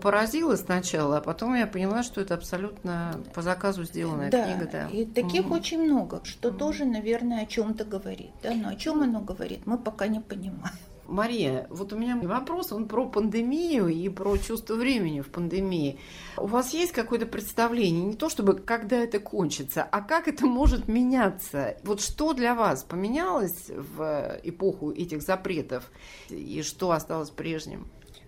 поразило 0.00 0.56
сначала, 0.56 1.18
а 1.18 1.20
потом 1.20 1.54
я 1.54 1.66
поняла, 1.66 2.02
что 2.02 2.20
это 2.20 2.34
абсолютно 2.34 3.20
по 3.34 3.42
заказу 3.42 3.84
сделанная 3.84 4.30
да, 4.30 4.44
книга. 4.44 4.68
Да, 4.70 4.88
и 4.88 5.04
таких 5.06 5.46
mm. 5.46 5.54
очень 5.54 5.82
много, 5.84 6.20
что 6.24 6.48
mm. 6.48 6.58
тоже, 6.58 6.84
наверное, 6.84 7.42
о 7.42 7.46
чем-то 7.46 7.84
говорит. 7.84 8.32
Да? 8.42 8.52
Но 8.54 8.70
о 8.70 8.74
чем 8.74 9.02
оно 9.02 9.20
говорит, 9.20 9.66
мы 9.66 9.78
пока 9.78 10.08
не 10.08 10.20
понимаем. 10.20 10.74
Мария, 11.06 11.66
вот 11.70 11.92
у 11.92 11.98
меня 11.98 12.16
вопрос, 12.16 12.72
он 12.72 12.88
про 12.88 13.06
пандемию 13.06 13.88
и 13.88 14.08
про 14.08 14.36
чувство 14.38 14.74
времени 14.74 15.20
в 15.20 15.28
пандемии. 15.28 15.98
У 16.36 16.46
вас 16.46 16.72
есть 16.72 16.92
какое-то 16.92 17.26
представление, 17.26 18.04
не 18.04 18.14
то 18.14 18.28
чтобы 18.28 18.54
когда 18.54 18.96
это 18.96 19.18
кончится, 19.20 19.82
а 19.82 20.00
как 20.00 20.28
это 20.28 20.46
может 20.46 20.88
меняться? 20.88 21.76
Вот 21.84 22.00
что 22.00 22.32
для 22.32 22.54
вас 22.54 22.84
поменялось 22.84 23.68
в 23.68 24.40
эпоху 24.42 24.90
этих 24.92 25.22
запретов 25.22 25.90
и 26.28 26.62
что 26.62 26.92
осталось 26.92 27.30
прежним? 27.30 27.86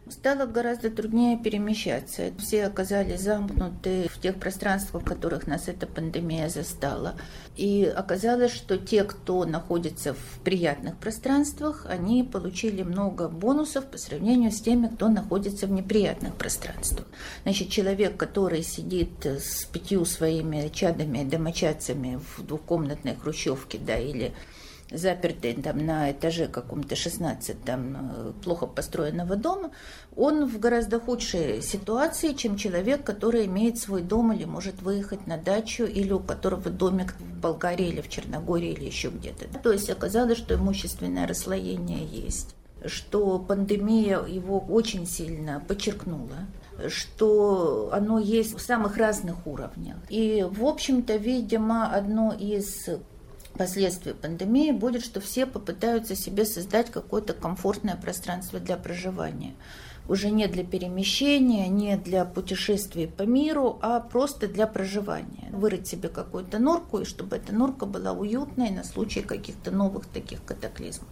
Стало 0.09 0.46
гораздо 0.46 0.88
труднее 0.88 1.36
перемещаться. 1.36 2.30
Все 2.38 2.66
оказались 2.66 3.22
замкнуты 3.22 4.09
в 4.09 4.20
тех 4.20 4.36
пространствах, 4.36 5.02
в 5.02 5.07
которых 5.07 5.48
нас 5.48 5.66
эта 5.66 5.88
пандемия 5.88 6.48
застала. 6.48 7.16
И 7.57 7.84
оказалось, 7.84 8.52
что 8.52 8.78
те, 8.78 9.02
кто 9.02 9.44
находится 9.44 10.14
в 10.14 10.40
приятных 10.44 10.96
пространствах, 10.98 11.86
они 11.88 12.22
получили 12.22 12.84
много 12.84 13.28
бонусов 13.28 13.86
по 13.86 13.98
сравнению 13.98 14.52
с 14.52 14.61
теми, 14.61 14.86
кто 14.86 15.09
находится 15.09 15.66
в 15.66 15.72
неприятных 15.72 16.36
пространствах. 16.36 17.09
Значит, 17.42 17.70
человек, 17.70 18.16
который 18.16 18.62
сидит 18.62 19.26
с 19.26 19.64
пятью 19.64 20.04
своими 20.04 20.68
чадами, 20.68 21.24
домочадцами 21.24 22.20
в 22.36 22.46
двухкомнатной 22.46 23.16
хрущевке, 23.16 23.78
да, 23.78 23.98
или 23.98 24.32
запертый 24.91 25.55
там 25.55 25.84
на 25.84 26.12
этаже 26.12 26.47
каком-то 26.47 26.97
16 26.97 27.64
там 27.64 27.97
э, 27.97 28.32
плохо 28.45 28.66
построенного 28.66 29.37
дома, 29.37 29.70
он 30.14 30.47
в 30.47 30.59
гораздо 30.59 31.01
худшей 31.01 31.62
ситуации, 31.62 32.32
чем 32.32 32.57
человек, 32.57 33.05
который 33.05 33.47
имеет 33.47 33.78
свой 33.78 34.03
дом 34.03 34.32
или 34.32 34.45
может 34.45 34.80
выехать 34.82 35.26
на 35.26 35.37
дачу, 35.37 35.84
или 35.84 36.12
у 36.12 36.20
которого 36.20 36.70
домик 36.70 37.14
в 37.18 37.41
Болгарии 37.41 37.89
или 37.89 38.01
в 38.01 38.09
Черногории 38.09 38.72
или 38.72 38.84
еще 38.84 39.09
где-то. 39.09 39.47
То 39.59 39.72
есть 39.72 39.91
оказалось, 39.91 40.39
что 40.39 40.55
имущественное 40.55 41.26
расслоение 41.26 42.05
есть 42.05 42.55
что 42.84 43.41
пандемия 43.41 44.22
его 44.26 44.61
очень 44.61 45.07
сильно 45.07 45.64
подчеркнула 45.66 46.47
что 46.89 47.89
оно 47.93 48.18
есть 48.18 48.55
в 48.55 48.61
самых 48.61 48.99
разных 48.99 49.47
уровнях. 49.47 49.97
И, 50.11 50.47
в 50.49 50.64
общем-то, 50.64 51.16
видимо, 51.16 51.87
одно 51.87 52.34
из 52.39 52.89
последствий 53.57 54.14
пандемии 54.14 54.72
будет, 54.72 55.04
что 55.04 55.20
все 55.20 55.46
попытаются 55.46 56.14
себе 56.14 56.44
создать 56.44 56.90
какое-то 56.90 57.32
комфортное 57.32 57.96
пространство 57.96 58.61
для 58.61 58.76
проживания. 58.76 59.54
Уже 60.09 60.30
не 60.30 60.46
для 60.46 60.62
перемещения, 60.62 61.66
не 61.68 61.96
для 61.96 62.24
путешествий 62.24 63.09
по 63.09 63.22
миру, 63.22 63.78
а 63.82 63.98
просто 63.98 64.46
для 64.46 64.66
проживания. 64.68 65.48
Вырыть 65.50 65.88
себе 65.88 66.09
какую-то 66.09 66.59
норку, 66.61 66.98
и 66.98 67.04
чтобы 67.04 67.36
эта 67.36 67.52
норка 67.52 67.86
была 67.86 68.12
уютной 68.12 68.70
на 68.70 68.84
случай 68.84 69.22
каких-то 69.22 69.72
новых 69.72 70.07
таких 70.07 70.44
катаклизмов. 70.44 71.09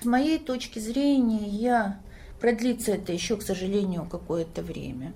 С 0.00 0.06
моей 0.06 0.38
точки 0.38 0.78
зрения, 0.78 1.46
я 1.46 2.00
продлится 2.40 2.92
это 2.92 3.12
еще, 3.12 3.36
к 3.36 3.42
сожалению, 3.42 4.06
какое-то 4.10 4.62
время. 4.62 5.12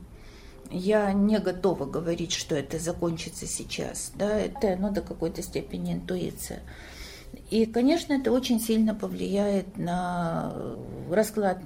Я 0.71 1.13
не 1.13 1.39
готова 1.39 1.87
говорить, 1.87 2.33
что 2.33 2.55
это 2.55 2.79
закончится 2.79 3.47
сейчас. 3.47 4.13
Да, 4.17 4.39
это 4.39 4.77
ну, 4.77 4.91
до 4.91 5.03
какой-то 5.03 5.43
степени 5.43 5.93
интуиция. 5.93 6.63
И, 7.51 7.67
конечно, 7.67 8.15
это 8.15 8.33
очень 8.33 8.61
сильно 8.61 8.95
повлияет 8.95 9.77
на 9.77 10.53
расклад 11.11 11.59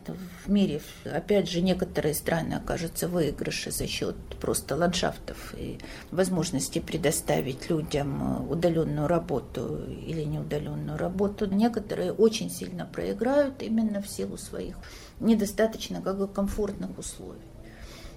в 0.45 0.51
мире. 0.51 0.81
Опять 1.05 1.49
же, 1.49 1.61
некоторые 1.61 2.15
страны 2.15 2.55
окажутся 2.55 3.09
в 3.09 3.13
выигрыше 3.13 3.71
за 3.71 3.87
счет 3.87 4.17
просто 4.41 4.77
ландшафтов 4.77 5.55
и 5.57 5.79
возможности 6.11 6.79
предоставить 6.79 7.71
людям 7.71 8.51
удаленную 8.51 9.09
работу 9.09 9.81
или 10.07 10.23
неудаленную 10.23 10.99
работу. 10.99 11.47
Некоторые 11.47 12.13
очень 12.13 12.51
сильно 12.51 12.85
проиграют 12.87 13.63
именно 13.63 14.03
в 14.03 14.09
силу 14.09 14.37
своих 14.37 14.77
недостаточно 15.21 16.01
как 16.01 16.19
бы 16.19 16.29
комфортных 16.29 16.99
условий. 16.99 17.41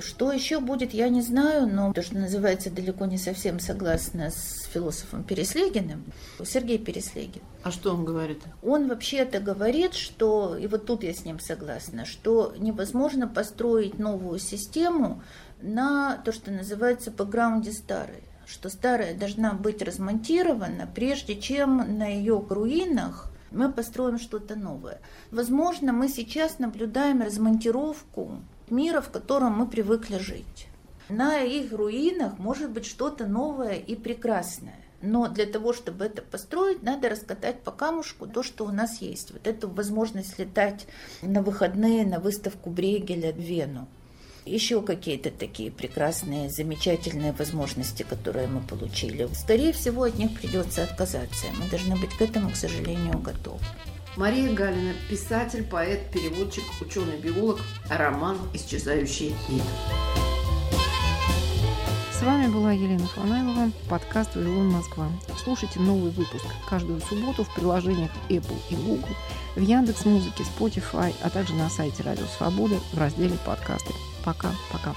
Что 0.01 0.31
еще 0.31 0.59
будет, 0.59 0.93
я 0.93 1.09
не 1.09 1.21
знаю, 1.21 1.67
но 1.67 1.93
то, 1.93 2.01
что 2.01 2.17
называется, 2.17 2.71
далеко 2.71 3.05
не 3.05 3.17
совсем 3.17 3.59
согласна 3.59 4.31
с 4.31 4.67
философом 4.73 5.23
Переслегиным, 5.23 6.03
Сергей 6.43 6.79
Переслегин. 6.79 7.43
А 7.63 7.71
что 7.71 7.93
он 7.93 8.03
говорит? 8.03 8.41
Он 8.63 8.87
вообще-то 8.87 9.39
говорит, 9.39 9.93
что, 9.93 10.57
и 10.57 10.65
вот 10.65 10.87
тут 10.87 11.03
я 11.03 11.13
с 11.13 11.23
ним 11.23 11.39
согласна, 11.39 12.05
что 12.05 12.53
невозможно 12.57 13.27
построить 13.27 13.99
новую 13.99 14.39
систему 14.39 15.21
на 15.61 16.17
то, 16.17 16.31
что 16.31 16.51
называется 16.51 17.11
бэкграунде 17.11 17.71
старой 17.71 18.23
что 18.47 18.69
старая 18.69 19.15
должна 19.15 19.53
быть 19.53 19.81
размонтирована, 19.81 20.85
прежде 20.93 21.39
чем 21.39 21.97
на 21.97 22.07
ее 22.07 22.45
руинах 22.49 23.31
мы 23.51 23.71
построим 23.71 24.19
что-то 24.19 24.55
новое. 24.55 24.99
Возможно, 25.31 25.93
мы 25.93 26.09
сейчас 26.09 26.59
наблюдаем 26.59 27.21
размонтировку 27.21 28.41
мира, 28.71 29.01
в 29.01 29.11
котором 29.11 29.53
мы 29.53 29.67
привыкли 29.67 30.17
жить. 30.17 30.67
На 31.09 31.41
их 31.41 31.71
руинах 31.73 32.39
может 32.39 32.71
быть 32.71 32.85
что-то 32.85 33.27
новое 33.27 33.75
и 33.75 33.95
прекрасное. 33.95 34.79
Но 35.01 35.27
для 35.27 35.45
того, 35.45 35.73
чтобы 35.73 36.05
это 36.05 36.21
построить, 36.21 36.83
надо 36.83 37.09
раскатать 37.09 37.61
по 37.63 37.71
камушку 37.71 38.27
то, 38.27 38.43
что 38.43 38.65
у 38.65 38.71
нас 38.71 39.01
есть. 39.01 39.31
Вот 39.31 39.47
эту 39.47 39.67
возможность 39.67 40.37
летать 40.37 40.87
на 41.21 41.41
выходные 41.41 42.05
на 42.05 42.19
выставку 42.19 42.69
Брегеля 42.69 43.33
в 43.33 43.39
Вену. 43.39 43.87
Еще 44.45 44.81
какие-то 44.81 45.29
такие 45.29 45.71
прекрасные, 45.71 46.49
замечательные 46.49 47.31
возможности, 47.31 48.03
которые 48.03 48.47
мы 48.47 48.61
получили. 48.61 49.27
Скорее 49.33 49.71
всего, 49.71 50.03
от 50.03 50.17
них 50.17 50.39
придется 50.39 50.83
отказаться. 50.83 51.47
Мы 51.59 51.69
должны 51.69 51.95
быть 51.95 52.15
к 52.15 52.21
этому, 52.21 52.51
к 52.51 52.55
сожалению, 52.55 53.19
готовы. 53.19 53.59
Мария 54.17 54.53
Галина, 54.53 54.93
писатель, 55.09 55.63
поэт, 55.63 56.11
переводчик, 56.11 56.63
ученый-биолог, 56.81 57.59
роман 57.89 58.37
«Исчезающий 58.53 59.33
мир». 59.47 59.63
С 62.11 62.21
вами 62.21 62.47
была 62.47 62.73
Елена 62.73 63.07
Фанайлова, 63.07 63.71
подкаст 63.89 64.35
«Вавилон 64.35 64.67
Москва». 64.67 65.07
Слушайте 65.41 65.79
новый 65.79 66.11
выпуск 66.11 66.45
каждую 66.69 66.99
субботу 66.99 67.45
в 67.45 67.55
приложениях 67.55 68.11
Apple 68.27 68.59
и 68.69 68.75
Google, 68.75 69.15
в 69.55 69.61
Яндекс 69.61 70.03
Музыке, 70.03 70.43
Spotify, 70.43 71.15
а 71.23 71.29
также 71.29 71.55
на 71.55 71.69
сайте 71.69 72.03
Радио 72.03 72.25
Свобода 72.25 72.75
в 72.91 72.97
разделе 72.97 73.37
«Подкасты». 73.45 73.93
Пока-пока. 74.25 74.93